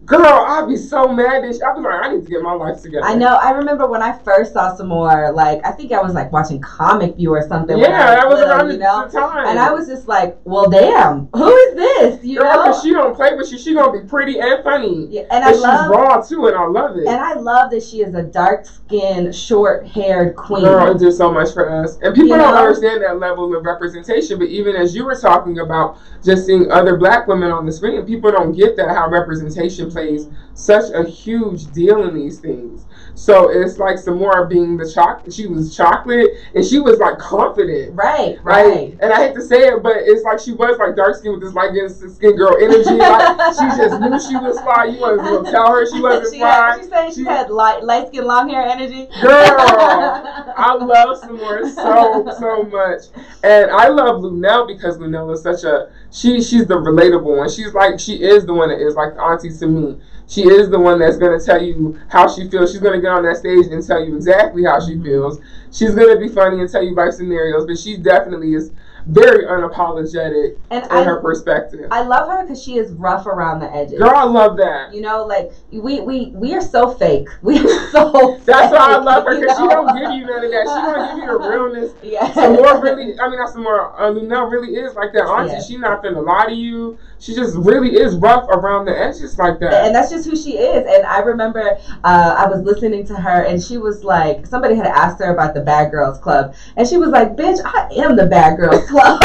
girl, 0.06 0.24
I'd 0.26 0.66
be 0.68 0.76
so 0.76 1.08
mad 1.08 1.44
that 1.44 1.54
she, 1.54 1.62
I'd 1.62 1.74
be 1.76 1.80
like, 1.82 2.04
I 2.04 2.14
need 2.14 2.24
to 2.24 2.30
get 2.30 2.42
my 2.42 2.52
life 2.52 2.82
together. 2.82 3.04
I 3.04 3.14
know. 3.14 3.36
I 3.36 3.50
remember 3.52 3.86
when 3.86 4.02
I 4.02 4.16
first 4.18 4.52
saw 4.52 4.74
Sommore. 4.76 5.32
Like 5.32 5.64
I 5.64 5.72
think 5.72 5.92
I 5.92 6.00
was 6.02 6.14
like 6.14 6.30
watching 6.32 6.60
Comic 6.60 7.16
View 7.16 7.30
or 7.30 7.46
something. 7.48 7.78
Yeah, 7.78 7.86
I 7.86 8.14
that 8.16 8.28
was 8.28 8.38
little, 8.38 8.52
around 8.54 8.66
you 8.66 8.72
the 8.72 8.78
know. 8.78 9.08
time. 9.10 9.46
And 9.48 9.58
I 9.58 9.72
was 9.72 9.86
just 9.86 10.06
like, 10.08 10.38
well, 10.44 10.68
damn, 10.70 11.26
who 11.32 11.48
is 11.54 11.74
this? 11.74 12.24
You 12.24 12.38
Girl, 12.40 12.66
know. 12.66 12.80
she 12.82 12.90
don't 12.92 13.14
play 13.14 13.34
with 13.34 13.50
you. 13.52 13.58
She 13.58 13.74
gonna 13.74 13.92
be 14.00 14.06
pretty 14.06 14.38
and 14.40 14.62
funny. 14.62 15.06
Yeah, 15.10 15.22
and 15.22 15.32
And 15.32 15.44
I 15.44 15.52
she's 15.52 15.60
love. 15.62 15.90
raw 15.90 16.20
too, 16.20 16.46
and 16.46 16.56
I 16.56 16.66
love 16.66 16.96
it. 16.96 17.06
And 17.06 17.20
I 17.20 17.34
love 17.34 17.70
that 17.70 17.82
she 17.82 18.02
is 18.02 18.14
a 18.14 18.22
dark 18.22 18.66
skinned, 18.66 19.34
short 19.34 19.86
haired 19.86 20.36
queen. 20.36 20.64
Girl, 20.64 20.90
it 20.94 20.98
did 20.98 21.12
so 21.12 21.32
much 21.32 21.52
for 21.52 21.68
us. 21.82 21.96
And 22.02 22.14
people 22.14 22.28
You 22.30 22.36
don't 22.36 22.54
know? 22.54 22.60
understand 22.66 23.02
that 23.02 23.18
level 23.18 23.54
of 23.56 23.64
representation. 23.64 24.38
But 24.38 24.48
even 24.48 24.76
as 24.76 24.94
you 24.94 25.04
were 25.04 25.14
talking 25.14 25.58
about 25.60 25.98
just 26.24 26.46
seeing 26.46 26.70
other 26.70 26.96
black 26.96 27.26
women 27.26 27.50
on 27.50 27.66
the 27.66 27.72
screen, 27.72 28.04
people 28.04 28.30
don't 28.30 28.52
get 28.52 28.76
that 28.76 28.90
how 28.90 29.08
representation 29.10 29.90
plays 29.94 30.28
such 30.54 30.92
a 30.92 31.08
huge 31.08 31.70
deal 31.72 32.02
in 32.08 32.14
these 32.14 32.40
things. 32.40 32.84
So 33.16 33.48
it's 33.48 33.78
like 33.78 33.96
Sommore 33.98 34.46
being 34.46 34.76
the 34.76 34.90
chocolate. 34.90 35.32
She 35.32 35.46
was 35.46 35.74
chocolate, 35.76 36.30
and 36.54 36.64
she 36.64 36.80
was 36.80 36.98
like 36.98 37.16
confident. 37.18 37.94
Right, 37.94 38.36
Right, 38.42 38.66
right. 38.66 38.98
and 39.00 39.12
I 39.12 39.26
hate 39.28 39.34
to 39.36 39.40
say 39.42 39.68
it, 39.68 39.82
but 39.82 39.96
it's 39.98 40.24
like 40.24 40.40
she 40.40 40.52
was 40.52 40.78
like 40.78 40.96
dark 40.96 41.14
skin 41.16 41.32
with 41.32 41.40
this 41.40 41.54
light 41.54 41.70
skin 41.90 42.36
girl 42.36 42.56
energy. 42.60 42.90
Like 42.90 43.54
she 43.54 43.66
just 43.80 44.00
knew 44.00 44.20
she 44.20 44.36
was 44.36 44.58
fly. 44.60 44.86
You 44.86 45.00
wasn't 45.00 45.28
gonna 45.28 45.50
tell 45.50 45.68
her 45.72 45.86
she 45.86 46.00
wasn't 46.02 46.34
she 46.34 46.40
fly. 46.40 46.48
had, 46.50 46.76
she 46.82 46.88
said 46.88 47.08
she, 47.10 47.14
She- 47.22 47.24
had 47.24 47.50
light, 47.50 47.84
light 47.84 48.08
skin, 48.08 48.24
long 48.26 48.48
hair 48.48 48.62
energy. 48.62 49.06
Girl, 49.22 49.32
I 50.56 50.74
love 50.80 51.18
Sommore 51.18 51.68
so 51.70 52.34
so 52.38 52.62
much, 52.64 53.02
and 53.44 53.70
I 53.70 53.88
love 53.88 54.22
Luenell 54.22 54.66
because 54.66 54.98
Luenell 54.98 55.32
is 55.32 55.42
such 55.42 55.62
a 55.64 55.90
she. 56.10 56.42
She's 56.42 56.66
the 56.66 56.74
relatable 56.74 57.38
one. 57.38 57.48
She's 57.48 57.72
like 57.74 57.98
she 58.00 58.14
is 58.22 58.44
the 58.44 58.52
one 58.54 58.68
that 58.70 58.80
is 58.84 58.94
like 58.96 59.14
the 59.14 59.20
auntie 59.22 59.50
to 59.58 59.66
me. 59.68 60.00
She 60.26 60.42
is 60.42 60.70
the 60.70 60.78
one 60.78 60.98
that's 60.98 61.16
gonna 61.16 61.40
tell 61.40 61.62
you 61.62 61.98
how 62.08 62.28
she 62.28 62.48
feels. 62.48 62.72
She's 62.72 62.80
gonna 62.80 63.00
get 63.00 63.10
on 63.10 63.24
that 63.24 63.36
stage 63.36 63.66
and 63.66 63.86
tell 63.86 64.04
you 64.04 64.16
exactly 64.16 64.64
how 64.64 64.80
she 64.80 65.00
feels. 65.00 65.38
She's 65.70 65.94
gonna 65.94 66.18
be 66.18 66.28
funny 66.28 66.60
and 66.60 66.70
tell 66.70 66.82
you 66.82 66.94
life 66.94 67.14
scenarios, 67.14 67.66
but 67.66 67.78
she 67.78 67.96
definitely 67.96 68.54
is 68.54 68.72
very 69.06 69.44
unapologetic 69.44 70.56
and 70.70 70.84
in 70.84 70.90
I, 70.90 71.04
her 71.04 71.20
perspective. 71.20 71.88
I 71.90 72.02
love 72.02 72.28
her 72.28 72.42
because 72.42 72.62
she 72.62 72.78
is 72.78 72.92
rough 72.92 73.26
around 73.26 73.60
the 73.60 73.70
edges. 73.74 73.98
Girl, 73.98 74.14
I 74.14 74.24
love 74.24 74.56
that. 74.56 74.94
You 74.94 75.02
know, 75.02 75.26
like 75.26 75.52
we 75.70 76.00
we 76.00 76.26
we 76.34 76.54
are 76.54 76.60
so 76.60 76.90
fake. 76.90 77.28
We 77.42 77.58
are 77.58 77.90
so. 77.90 78.40
That's 78.44 78.72
why 78.72 78.94
I 78.94 78.96
love 78.98 79.24
her 79.24 79.38
because 79.38 79.58
she 79.58 79.68
don't 79.68 79.86
give 79.88 80.10
you 80.12 80.26
none 80.26 80.44
of 80.44 80.50
that. 80.50 80.64
She 80.64 80.92
don't 80.92 81.16
give 81.16 81.24
you 81.24 81.38
the 81.38 81.48
realness. 81.48 81.92
Yeah. 82.02 82.32
Sommore 82.32 82.82
really, 82.82 83.18
I 83.20 83.28
mean, 83.28 83.38
that's 83.38 83.54
not 83.54 83.64
Sommore, 83.64 84.00
uh, 84.00 84.10
Luenell 84.10 84.50
really 84.50 84.74
is 84.74 84.94
like 84.94 85.12
that 85.12 85.26
auntie. 85.26 85.52
Yeah. 85.52 85.62
She 85.62 85.76
not 85.76 86.02
gonna 86.02 86.20
lie 86.20 86.46
to 86.46 86.54
you. 86.54 86.98
She 87.24 87.34
just 87.34 87.56
really 87.56 87.94
is 87.96 88.16
rough 88.16 88.44
around 88.50 88.84
the 88.84 88.92
edges 88.94 89.38
like 89.38 89.58
that. 89.60 89.86
and 89.86 89.94
that's 89.94 90.10
just 90.10 90.28
who 90.28 90.36
she 90.36 90.58
is. 90.58 90.86
And 90.86 91.06
I 91.06 91.20
remember 91.20 91.78
uh, 92.04 92.34
I 92.38 92.46
was 92.46 92.60
listening 92.60 93.06
to 93.06 93.14
her, 93.14 93.44
and 93.44 93.62
she 93.62 93.78
was 93.78 94.04
like, 94.04 94.46
somebody 94.46 94.74
had 94.74 94.84
asked 94.86 95.20
her 95.20 95.32
about 95.32 95.54
the 95.54 95.62
Bad 95.62 95.90
Girls 95.90 96.18
Club, 96.18 96.54
and 96.76 96.86
she 96.86 96.98
was 96.98 97.08
like, 97.08 97.34
"Bitch, 97.34 97.60
I 97.64 97.88
am 98.04 98.14
the 98.14 98.26
Bad 98.26 98.58
Girls 98.58 98.86
Club." 98.90 99.20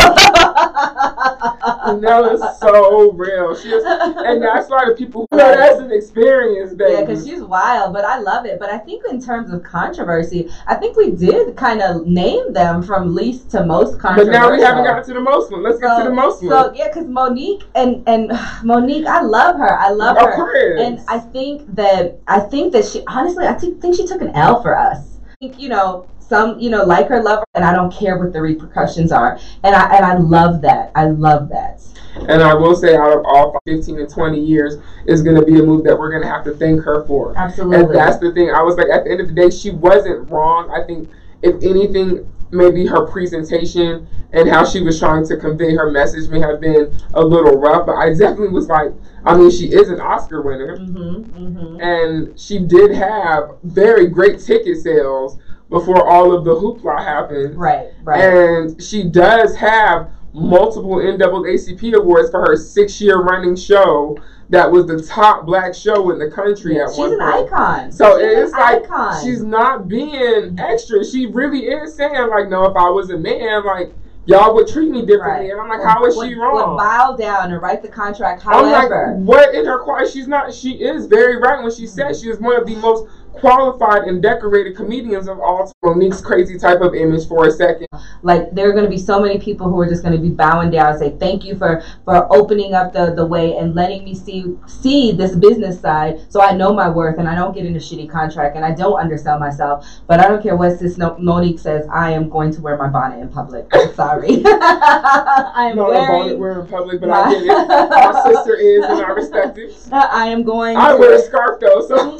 Luenell 1.88 2.34
is 2.34 2.60
so 2.60 3.12
real. 3.12 3.56
She 3.56 3.70
is, 3.70 3.84
and 3.86 4.42
that's 4.42 4.70
why 4.70 4.86
the 4.88 4.96
people 4.96 5.28
who 5.30 5.38
know 5.38 5.56
that's 5.58 5.80
an 5.80 5.92
experience, 5.92 6.74
baby. 6.74 6.94
Yeah, 6.94 7.02
because 7.02 7.26
she's 7.28 7.42
wild, 7.42 7.94
but 7.94 8.06
I 8.06 8.20
love 8.20 8.46
it. 8.46 8.60
But 8.60 8.70
I 8.70 8.78
think 8.78 9.04
in 9.10 9.22
terms 9.22 9.52
of 9.52 9.64
controversy, 9.64 10.50
I 10.68 10.76
think 10.76 10.96
we 10.96 11.12
did 11.12 11.56
kind 11.58 11.82
of 11.82 12.06
name 12.08 12.54
them 12.54 12.82
from 12.82 13.14
least 13.14 13.50
to 13.52 13.66
most 13.66 14.00
controversy. 14.00 14.32
but 14.32 14.40
controversial. 14.40 14.52
now 14.52 14.52
we 14.58 14.62
haven't 14.62 14.84
gotten 14.86 15.06
to 15.06 15.14
the 15.14 15.20
most 15.22 15.52
one. 15.52 15.64
Let's 15.64 15.80
get 15.80 15.98
to 15.98 16.04
the 16.06 16.14
most 16.16 16.44
one. 16.44 16.52
So 16.52 16.74
yeah, 16.74 16.88
because 16.88 17.06
Mo'Nique 17.06 17.64
and 17.76 17.89
and 18.08 18.30
Mo'Nique, 18.64 19.08
I 19.08 19.22
love 19.22 19.58
her. 19.58 19.80
I 19.80 19.90
love 19.90 20.18
of 20.18 20.24
her. 20.26 20.36
course. 20.36 20.82
And 20.82 21.00
I 21.08 21.20
think 21.20 21.76
that 21.76 22.20
I 22.28 22.40
think 22.40 22.74
that 22.74 22.86
she 22.86 23.04
honestly 23.08 23.46
I 23.48 23.54
think, 23.54 23.82
think 23.82 23.96
she 23.96 24.06
took 24.06 24.22
an 24.22 24.32
L 24.36 24.62
for 24.62 24.78
us. 24.78 25.20
I 25.30 25.36
think, 25.40 25.60
you 25.60 25.70
know, 25.70 26.08
some 26.20 26.60
you 26.60 26.70
know 26.70 26.84
like 26.84 27.08
her, 27.08 27.22
love 27.24 27.40
her, 27.40 27.46
and 27.56 27.66
I 27.66 27.74
don't 27.74 27.92
care 27.92 28.18
what 28.18 28.34
the 28.34 28.42
repercussions 28.42 29.12
are. 29.12 29.40
And 29.64 29.76
I 29.76 29.96
and 29.96 30.06
I 30.06 30.18
love 30.18 30.62
that. 30.62 30.92
I 30.96 31.06
love 31.06 31.50
that. 31.50 31.82
And 32.28 32.44
I 32.44 32.54
will 32.54 32.76
say, 32.76 32.96
out 32.96 33.18
of 33.18 33.26
all 33.26 33.58
15 33.66 34.00
and 34.00 34.10
20 34.10 34.40
years, 34.40 34.76
is 35.06 35.22
going 35.22 35.36
to 35.36 35.46
be 35.46 35.60
a 35.60 35.64
move 35.64 35.84
that 35.86 35.98
we're 35.98 36.10
going 36.10 36.24
to 36.24 36.28
have 36.28 36.44
to 36.46 36.54
thank 36.54 36.82
her 36.82 37.06
for. 37.06 37.38
Absolutely. 37.38 37.78
And 37.78 37.96
that's 37.96 38.18
the 38.18 38.34
thing. 38.34 38.50
I 38.50 38.62
was 38.62 38.76
like, 38.78 38.88
at 38.90 39.06
the 39.06 39.12
end 39.12 39.22
of 39.22 39.28
the 39.28 39.34
day, 39.34 39.50
she 39.50 39.70
wasn't 39.72 40.30
wrong. 40.30 40.70
I 40.72 40.86
think, 40.86 41.10
if 41.42 41.64
anything, 41.64 42.30
maybe 42.52 42.86
her 42.86 43.06
presentation 43.06 44.08
and 44.32 44.50
how 44.50 44.64
she 44.66 44.82
was 44.82 45.00
trying 45.00 45.26
to 45.28 45.38
convey 45.38 45.76
her 45.76 45.92
message 45.92 46.30
may 46.30 46.40
have 46.40 46.60
been 46.62 46.94
a 47.14 47.22
little 47.22 47.60
rough. 47.60 47.86
But 47.86 47.96
I 47.96 48.10
definitely 48.10 48.50
was 48.50 48.68
like, 48.68 48.92
I 49.26 49.36
mean, 49.36 49.52
she 49.52 49.68
is 49.68 49.90
an 49.90 50.00
Oscar 50.00 50.42
winner, 50.42 50.78
Mm-hmm, 50.78 51.58
mm-hmm. 51.58 51.82
and 51.82 52.40
she 52.40 52.60
did 52.60 52.92
have 52.92 53.58
very 53.64 54.08
great 54.08 54.40
ticket 54.40 54.78
sales 54.78 55.38
before 55.70 56.10
all 56.10 56.36
of 56.36 56.44
the 56.46 56.56
hoopla 56.56 57.04
happened. 57.04 57.56
Right. 57.56 57.88
Right. 58.04 58.22
And 58.22 58.82
she 58.82 59.04
does 59.04 59.56
have 59.56 60.10
multiple 60.34 60.98
NAACP 60.98 61.94
awards 61.94 62.30
for 62.30 62.42
her 62.42 62.56
six 62.56 63.00
year 63.02 63.22
running 63.22 63.56
show 63.56 64.18
that 64.50 64.72
was 64.72 64.88
the 64.88 65.02
top 65.02 65.46
black 65.46 65.76
show 65.76 66.10
in 66.12 66.20
the 66.20 66.30
country 66.30 66.80
at 66.80 66.88
one 66.88 66.96
point. 66.96 67.12
She's 67.12 67.14
an 67.14 67.22
icon. 67.22 67.92
So 67.92 68.20
She's 68.20 68.38
it's 68.38 68.54
an 68.54 68.60
like 68.60 68.84
icon. 68.84 69.24
she's 69.24 69.44
not 69.44 69.88
being 69.88 70.60
extra. 70.60 71.06
She 71.06 71.28
really 71.28 71.68
is 71.68 71.96
saying 71.96 72.30
like, 72.30 72.50
no, 72.50 72.66
if 72.66 72.76
I 72.76 72.90
was 72.90 73.12
a 73.12 73.18
man, 73.18 73.64
like 73.66 73.94
y'all 74.26 74.54
would 74.56 74.68
treat 74.68 74.90
me 74.90 75.02
differently. 75.06 75.50
Right. 75.50 75.52
And 75.52 75.62
I'm 75.62 75.70
like, 75.70 75.84
how 75.84 76.04
is 76.06 76.16
would, 76.16 76.30
she 76.30 76.36
wrong? 76.36 76.72
Would 76.72 76.78
bow 76.78 77.16
down 77.16 77.52
and 77.52 77.62
write 77.62 77.82
the 77.82 77.88
contract. 77.88 78.46
I'm 78.46 78.64
like, 78.72 78.90
However, 78.90 79.16
what 79.18 79.54
in 79.54 79.66
her 79.66 79.80
quiet? 79.84 80.10
She's 80.10 80.28
not. 80.28 80.54
She 80.54 80.82
is 80.82 81.06
very 81.06 81.38
right 81.38 81.62
when 81.62 81.72
she 81.72 81.86
says 81.86 82.22
she 82.22 82.30
is 82.30 82.40
one 82.40 82.56
of 82.60 82.66
the 82.66 82.76
most 82.76 83.08
qualified 83.40 84.04
and 84.04 84.22
decorated 84.22 84.76
comedians 84.76 85.28
of 85.28 85.40
all 85.40 85.72
Mo'Nique's 85.84 86.22
crazy 86.22 86.58
type 86.58 86.82
of 86.82 86.94
image 86.96 87.28
for 87.28 87.48
a 87.48 87.52
second. 87.52 87.88
like 88.24 88.52
there 88.54 88.70
are 88.70 88.74
going 88.74 88.84
to 88.84 88.90
be 88.90 88.98
so 88.98 89.20
many 89.20 89.40
people 89.40 89.70
who 89.70 89.80
are 89.80 89.88
just 89.88 90.04
going 90.04 90.16
to 90.16 90.22
be 90.22 90.30
bowing 90.30 90.70
down 90.72 90.92
and 90.92 91.00
say 91.00 91.16
thank 91.20 91.44
you 91.46 91.56
for 91.56 91.82
for 92.06 92.32
opening 92.36 92.74
up 92.74 92.92
the 92.94 93.14
the 93.16 93.26
way 93.26 93.56
and 93.58 93.76
letting 93.76 94.04
me 94.04 94.14
see 94.14 94.56
see 94.68 95.12
this 95.12 95.36
business 95.36 95.80
side 95.80 96.20
so 96.30 96.42
i 96.42 96.52
know 96.52 96.74
my 96.74 96.90
worth 96.90 97.18
and 97.20 97.28
i 97.30 97.36
don't 97.36 97.54
get 97.56 97.66
in 97.66 97.76
a 97.76 97.80
shitty 97.80 98.10
contract 98.10 98.56
and 98.56 98.66
i 98.66 98.72
don't 98.74 99.00
undersell 99.00 99.40
myself 99.40 99.86
but 100.08 100.20
i 100.20 100.28
don't 100.28 100.42
care 100.44 100.56
what 100.56 100.78
sis 100.78 100.98
no- 100.98 101.16
Mo'Nique 101.20 101.60
says 101.60 101.88
i 101.92 102.12
am 102.12 102.30
going 102.30 102.52
to 102.54 102.62
wear 102.62 102.78
my 102.78 102.88
bonnet 102.88 103.20
in 103.20 103.30
public 103.30 103.66
i'm 103.74 103.94
sorry 104.02 104.44
i'm 104.46 105.76
No, 105.76 105.88
no 105.88 105.94
bonnet 105.94 106.38
wearing 106.38 106.40
we're 106.40 106.62
in 106.62 106.68
public, 106.68 107.00
but 107.02 107.10
I 107.10 107.32
get 107.34 107.44
it. 107.44 107.48
My 107.48 108.22
sister 108.26 108.56
is, 108.56 108.84
and 108.86 109.02
I 109.02 109.10
respect 109.10 109.58
it. 109.58 109.76
i 109.92 110.28
am 110.28 110.44
going 110.44 110.76
I 110.78 110.92
to 110.94 110.98
wear 110.98 111.14
a 111.16 111.22
scarf 111.22 111.60
though, 111.60 111.82
so 111.88 112.18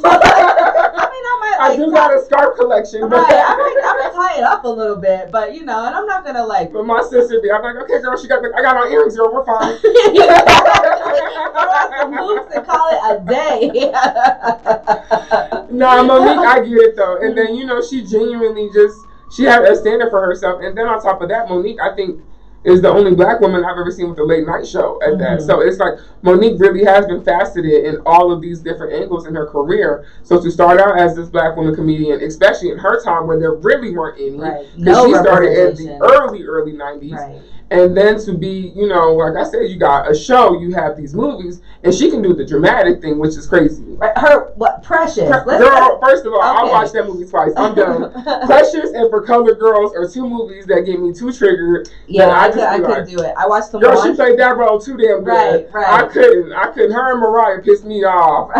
i 1.60 1.68
like 1.68 1.78
do 1.78 1.90
got 1.90 2.14
a 2.16 2.24
scarf 2.24 2.56
collection. 2.58 3.08
But, 3.08 3.28
right 3.28 3.44
i 3.46 3.56
might 3.56 3.80
i 3.84 3.92
might 4.00 4.12
tie 4.12 4.38
it 4.38 4.44
up 4.44 4.64
a 4.64 4.68
little 4.68 4.96
bit 4.96 5.30
but 5.30 5.54
you 5.54 5.64
know 5.64 5.84
and 5.84 5.94
i'm 5.94 6.06
not 6.06 6.24
gonna 6.24 6.44
like 6.44 6.72
but 6.72 6.86
my 6.86 7.02
sister 7.02 7.40
be, 7.40 7.50
I'm 7.50 7.62
like, 7.62 7.76
okay, 7.84 8.00
girl, 8.00 8.16
she 8.16 8.28
got, 8.28 8.44
I 8.44 8.62
got 8.62 8.76
on 8.76 8.92
earrings, 8.92 9.16
girl, 9.16 9.32
we're 9.32 9.44
fine. 9.44 9.78
Throw 9.80 9.92
out 11.70 11.90
some 11.98 12.12
hoops 12.12 12.54
and 12.54 12.66
call 12.66 12.88
it 12.90 13.00
a 13.10 13.20
day. 13.24 13.92
Nah, 15.70 16.02
Mo'Nique, 16.02 16.44
I 16.44 16.60
get 16.64 16.78
it 16.78 16.96
though. 16.96 17.18
And 17.22 17.38
then 17.38 17.54
you 17.54 17.64
know, 17.64 17.80
she 17.80 18.02
genuinely 18.02 18.68
just 18.74 18.98
she 19.30 19.44
had 19.44 19.62
a 19.62 19.76
standard 19.76 20.10
for 20.10 20.20
herself. 20.20 20.60
And 20.62 20.76
then 20.76 20.88
on 20.88 21.00
top 21.00 21.22
of 21.22 21.28
that, 21.28 21.48
Mo'Nique, 21.48 21.78
I 21.80 21.94
think, 21.94 22.20
is 22.62 22.82
the 22.82 22.88
only 22.90 23.14
black 23.14 23.40
woman 23.40 23.64
I've 23.64 23.78
ever 23.78 23.90
seen 23.90 24.10
with 24.10 24.18
a 24.18 24.24
late 24.24 24.46
night 24.46 24.66
show 24.66 25.00
at 25.02 25.18
that. 25.18 25.38
Mhm. 25.38 25.46
So 25.46 25.60
it's 25.60 25.78
like 25.78 25.94
Mo'Nique 26.22 26.60
really 26.60 26.84
has 26.84 27.06
been 27.06 27.22
faceted 27.22 27.84
in 27.86 27.96
all 28.04 28.30
of 28.30 28.42
these 28.42 28.60
different 28.60 28.92
angles 28.92 29.26
in 29.26 29.34
her 29.34 29.46
career. 29.46 30.04
So 30.24 30.40
to 30.40 30.50
start 30.50 30.78
out 30.78 30.98
as 30.98 31.16
this 31.16 31.28
black 31.30 31.56
woman 31.56 31.74
comedian, 31.74 32.20
especially 32.22 32.70
in 32.70 32.78
her 32.78 33.02
time 33.02 33.26
when 33.26 33.40
there 33.40 33.54
really 33.54 33.96
weren't 33.96 34.20
any. 34.20 34.38
right. 34.38 34.66
Because 34.76 34.94
No 34.96 35.06
she 35.06 35.14
started 35.14 35.52
in 35.80 35.86
the 35.86 35.98
early, 36.02 36.44
early 36.44 36.72
90s. 36.72 37.12
Right. 37.12 37.40
And 37.70 37.96
then 37.96 38.18
to 38.24 38.32
be, 38.36 38.72
you 38.74 38.88
know, 38.88 39.14
like 39.14 39.36
I 39.36 39.48
said, 39.48 39.70
you 39.70 39.78
got 39.78 40.10
a 40.10 40.14
show, 40.14 40.60
you 40.60 40.74
have 40.74 40.96
these 40.96 41.14
movies, 41.14 41.60
and 41.84 41.94
she 41.94 42.10
can 42.10 42.20
do 42.20 42.34
the 42.34 42.44
dramatic 42.44 43.00
thing, 43.00 43.18
which 43.18 43.36
is 43.36 43.46
crazy. 43.46 43.84
Her 44.16 44.50
what? 44.56 44.82
Precious. 44.82 45.30
Girl, 45.30 46.00
first 46.02 46.26
of 46.26 46.32
all, 46.32 46.42
I 46.42 46.64
watched 46.64 46.94
that 46.94 47.06
movie 47.06 47.30
twice. 47.30 47.52
I'm 47.56 47.76
done. 47.76 48.12
Precious 48.46 48.90
and 48.90 49.08
For 49.08 49.22
Color 49.22 49.54
Girls 49.54 49.94
are 49.94 50.08
two 50.08 50.28
movies 50.28 50.66
that 50.66 50.84
get 50.84 51.00
me 51.00 51.12
too 51.12 51.32
triggered. 51.32 51.88
yeah, 52.08 52.28
I 52.28 52.46
I, 52.46 52.48
just 52.48 52.58
could, 52.58 52.64
I 52.64 52.76
be 52.78 52.84
couldn't 52.84 53.16
do 53.16 53.22
it. 53.22 53.34
I 53.38 53.46
watched 53.46 53.70
the 53.70 53.78
Girl, 53.78 54.02
she 54.02 54.14
played 54.14 54.38
that 54.40 54.56
role 54.56 54.80
too 54.80 54.96
damn 54.96 55.22
good. 55.22 55.26
Right, 55.26 55.72
right. 55.72 56.04
I 56.04 56.08
couldn't. 56.08 56.52
I 56.52 56.72
couldn't. 56.72 56.90
Her 56.90 57.12
and 57.12 57.20
Mariah 57.20 57.62
pissed 57.62 57.84
me 57.84 58.02
off 58.04 58.50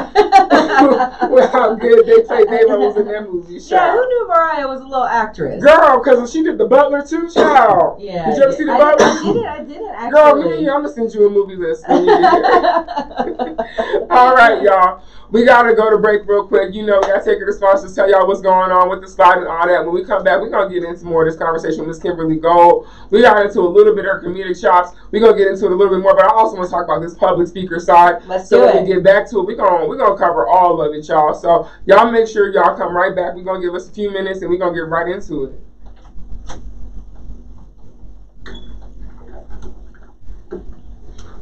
well, 0.41 1.49
how 1.53 1.75
good 1.75 2.07
they 2.07 2.23
played 2.23 2.49
their 2.49 2.67
roles 2.69 2.97
in 2.97 3.07
that 3.07 3.31
movie. 3.31 3.55
yeah, 3.55 3.93
who 3.93 4.07
knew 4.07 4.29
Mariah 4.29 4.69
was 4.69 4.81
a 4.81 4.85
little 4.85 5.05
actress? 5.05 5.63
Girl, 5.63 6.03
because 6.03 6.31
she 6.31 6.43
did 6.43 6.59
the 6.59 6.67
Butler 6.67 7.05
too, 7.07 7.29
child. 7.31 8.01
Yeah. 8.01 8.27
Did 8.27 8.37
you 8.37 8.43
ever 8.45 8.53
see 8.53 8.65
the 8.65 8.73
I, 8.73 8.79
Butler? 8.79 9.00
I 9.01 9.23
did 9.23 9.37
it. 9.37 9.45
I 9.47 9.65
did 9.65 9.77
it 9.83 9.91
actually. 9.91 10.11
Girl, 10.11 10.43
me 10.43 10.53
and 10.57 10.63
you, 10.65 10.71
I'm 10.73 10.83
gonna 10.83 10.93
send 10.93 11.13
you 11.15 11.27
a 11.27 11.31
movie 11.31 11.57
list. 11.57 11.89
when 11.89 12.05
you 12.05 12.07
get 12.07 12.21
here. 12.21 14.07
All 14.11 14.35
right, 14.35 14.63
y'all. 14.63 15.03
We 15.31 15.45
gotta 15.45 15.75
go 15.77 15.89
to 15.91 15.99
break 15.99 16.27
real 16.27 16.45
quick. 16.49 16.75
You 16.75 16.85
know, 16.85 16.99
we 17.01 17.07
gotta 17.07 17.25
take 17.25 17.39
it 17.41 17.47
to 17.47 17.53
sponsors, 17.53 17.95
tell 17.95 18.11
y'all 18.11 18.27
what's 18.27 18.41
going 18.41 18.73
on 18.73 18.91
with 18.91 19.01
the 19.01 19.07
slide 19.07 19.39
and 19.39 19.47
all 19.47 19.65
that. 19.65 19.85
When 19.87 19.95
we 19.95 20.05
come 20.05 20.25
back, 20.25 20.41
we're 20.41 20.51
gonna 20.51 20.69
get 20.69 20.83
into 20.83 21.05
more 21.05 21.25
of 21.25 21.31
this 21.33 21.39
conversation 21.41 21.81
with 21.81 21.89
Miss 21.89 21.99
Kimberly 22.03 22.35
Gold. 22.37 22.89
We 23.11 23.23
got 23.23 23.41
into 23.47 23.61
a 23.61 23.71
little 23.71 23.95
bit 23.95 24.07
of 24.07 24.11
her 24.11 24.23
comedic 24.27 24.61
chops. 24.61 24.91
We're 25.13 25.21
gonna 25.23 25.39
get 25.39 25.47
into 25.47 25.67
it 25.67 25.71
a 25.73 25.75
little 25.77 25.95
bit 25.95 26.03
more, 26.03 26.17
but 26.17 26.25
I 26.25 26.35
also 26.35 26.57
want 26.57 26.67
to 26.69 26.75
talk 26.75 26.85
about 26.87 26.99
this 27.01 27.15
public 27.15 27.47
speaker 27.47 27.79
side. 27.79 28.25
Let's 28.27 28.49
So 28.49 28.59
do 28.59 28.67
when 28.67 28.77
it. 28.79 28.89
we 28.89 28.95
get 28.95 29.05
back 29.05 29.31
to 29.31 29.39
it, 29.39 29.47
we're 29.47 29.55
gonna 29.55 29.87
we're 29.87 29.99
gonna 29.99 30.19
cover 30.19 30.49
all 30.49 30.83
of 30.83 30.93
it, 30.95 31.07
y'all. 31.07 31.33
So 31.33 31.69
y'all 31.87 32.11
make 32.11 32.27
sure 32.27 32.51
y'all 32.53 32.77
come 32.77 32.97
right 32.97 33.15
back. 33.15 33.37
We're 33.37 33.45
gonna 33.45 33.61
give 33.61 33.75
us 33.75 33.89
a 33.89 33.93
few 33.93 34.11
minutes 34.11 34.43
and 34.43 34.51
we're 34.51 34.59
gonna 34.59 34.75
get 34.75 34.89
right 34.89 35.07
into 35.07 35.45
it. 35.45 35.61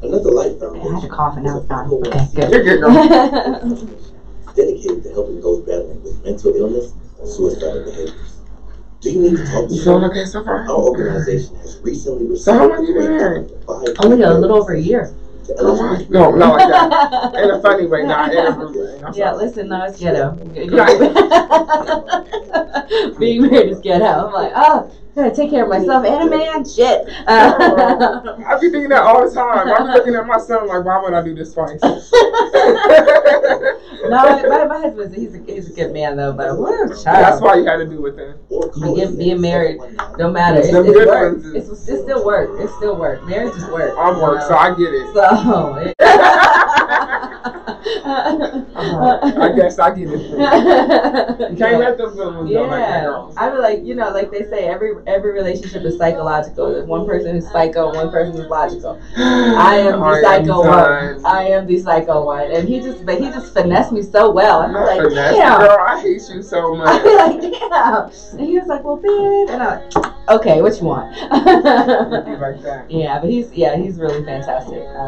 Another 0.09 0.31
life 0.31 0.57
I 0.63 0.65
had 0.79 1.03
to 1.03 1.09
cough 1.09 1.37
and 1.37 1.45
now 1.45 1.59
is 1.59 1.65
it's 1.65 1.71
a 1.71 1.75
gone. 1.75 1.89
501c3 1.91 2.07
Okay, 2.09 2.27
good. 2.35 2.51
You're 2.51 2.63
good, 2.65 2.81
girl. 2.81 2.89
dedicated 4.57 5.03
to 5.05 5.09
helping 5.13 5.41
those 5.41 5.61
battling 5.67 6.03
with 6.03 6.25
mental 6.25 6.55
illness 6.57 6.93
and 7.21 7.29
suicidal 7.29 7.85
behaviors. 7.85 8.35
Do 9.01 9.11
you 9.13 9.21
need 9.23 9.37
to 9.37 9.45
talk 9.45 9.69
to 9.69 9.75
You 9.75 9.79
feeling 9.83 9.83
someone? 9.85 10.11
okay 10.11 10.25
so 10.25 10.43
far? 10.45 10.63
Our 10.63 10.71
organization 10.71 11.55
has 11.57 11.79
recently 11.85 12.25
received 12.27 12.45
So 12.45 12.53
how 12.55 12.67
long 12.69 12.85
you 12.87 12.95
been 12.95 13.13
a 13.13 13.47
Only 14.03 14.23
a 14.25 14.33
little 14.35 14.57
over 14.57 14.73
a 14.73 14.81
year. 14.81 15.13
to 15.47 15.55
Oh 15.59 15.77
my, 15.77 16.07
no, 16.09 16.31
not 16.35 16.57
like 16.59 16.69
that. 16.69 17.35
In 17.45 17.51
a 17.51 17.61
funny 17.61 17.87
way, 17.87 18.03
not 18.05 18.33
in 18.33 18.39
a 18.47 18.51
rude 18.59 18.75
way. 18.77 19.01
I'm 19.05 19.13
Yeah, 19.15 19.33
sorry. 19.33 19.45
listen, 19.47 19.69
no, 19.69 19.85
it's 19.85 19.99
ghetto. 20.01 20.33
Being 23.19 23.43
married 23.43 23.71
is 23.71 23.81
ghetto. 23.81 24.27
I'm 24.27 24.33
like, 24.33 24.53
oh, 24.57 24.91
gotta 25.19 25.35
take 25.35 25.51
care 25.51 25.65
of 25.65 25.69
myself 25.69 26.07
and 26.07 26.23
a 26.23 26.37
man. 26.37 26.65
Shit. 26.65 27.09
Uh, 27.27 28.37
I 28.47 28.59
be 28.61 28.71
thinking 28.71 28.91
that 28.91 29.03
all 29.03 29.29
the 29.29 29.35
time. 29.35 29.69
I 29.69 29.79
be 29.79 29.99
looking 29.99 30.15
at 30.15 30.27
my 30.27 30.39
son 30.39 30.69
like, 30.69 30.85
why 30.85 31.03
would 31.03 31.13
I 31.13 31.23
do 31.23 31.35
this 31.35 31.53
twice? 31.55 31.81
no, 31.83 31.99
my, 34.11 34.65
my 34.65 34.79
husband's 34.79 35.17
he's 35.17 35.35
a, 35.35 35.39
he's 35.45 35.71
a 35.71 35.73
good 35.73 35.93
man 35.93 36.17
though, 36.17 36.33
but 36.33 36.57
woo, 36.57 36.87
That's 36.89 37.03
child. 37.03 37.43
why 37.43 37.57
you 37.57 37.65
had 37.65 37.79
to 37.79 37.87
do 37.87 38.01
with 38.01 38.17
call 38.17 38.95
Being, 38.95 39.17
being 39.17 39.41
married, 39.41 39.81
719 39.81 40.19
no 40.19 40.31
matter. 40.31 40.59
It's, 40.59 40.69
it's 40.69 40.87
good 40.87 41.09
work. 41.09 41.39
It's, 41.55 41.69
it's 41.89 42.03
still 42.03 42.25
work. 42.25 42.51
It's 42.61 42.75
still 42.77 42.97
work. 42.97 43.25
Marriage 43.27 43.57
is 43.57 43.67
work. 43.67 43.95
I'm 43.99 44.21
work, 44.21 44.43
so 44.43 44.55
I 44.55 44.71
get 44.71 44.95
it. 44.95 45.13
So. 45.15 45.95
I 48.11 49.53
guess 49.57 49.79
I 49.79 49.95
get 49.95 50.09
it. 50.11 50.21
You 51.51 51.57
can't 51.57 51.81
let 51.81 51.99
them 51.99 52.17
go 52.17 52.29
like 52.31 52.45
that, 52.45 52.51
Yeah, 52.51 53.01
girl. 53.03 53.35
I 53.37 53.51
mean, 53.51 53.61
like 53.61 53.85
you 53.85 53.95
know, 53.95 54.11
like 54.11 54.31
they 54.31 54.45
say, 54.45 54.67
every 54.67 54.95
every 55.09 55.33
relationship 55.33 55.83
is 55.85 55.97
psychological. 55.97 56.73
There's 56.73 56.87
one 56.87 57.07
person 57.07 57.35
who's 57.35 57.51
psycho, 57.51 57.95
one 57.95 58.11
person 58.11 58.37
who's 58.37 58.49
logical. 58.49 59.01
I 59.17 59.77
am 59.77 60.01
the 60.01 60.21
psycho 60.23 60.61
one. 60.61 61.25
I 61.25 61.49
am 61.49 61.67
the 61.67 61.79
psycho 61.79 62.25
one, 62.25 62.51
and 62.51 62.69
he 62.69 62.81
just, 62.81 63.05
but 63.05 63.21
he 63.21 63.31
just 63.31 63.55
finessed 63.55 63.93
me 63.93 64.03
so 64.03 64.31
well. 64.31 64.63
I'm 64.63 64.73
like, 64.73 65.01
finesse. 65.01 65.35
damn. 65.35 65.61
Girl, 65.61 65.79
I 65.81 66.01
hate 66.01 66.23
you 66.31 66.43
so 66.43 66.75
much. 66.77 66.89
I 66.89 67.03
feel 67.03 67.17
like, 67.17 67.41
damn. 67.41 68.39
And 68.39 68.49
he 68.49 68.59
was 68.59 68.69
like, 68.69 68.85
well, 68.85 68.97
babe, 68.97 69.55
and 69.55 69.63
I'm 69.63 69.91
like, 69.91 70.29
okay, 70.29 70.63
what 70.63 70.79
you 70.79 70.87
want? 70.87 71.17
Like 72.39 72.87
yeah, 72.89 73.19
but 73.21 73.31
he's 73.31 73.53
yeah, 73.53 73.77
he's 73.77 73.99
really 73.99 74.25
fantastic. 74.25 74.79
Uh, 74.79 75.07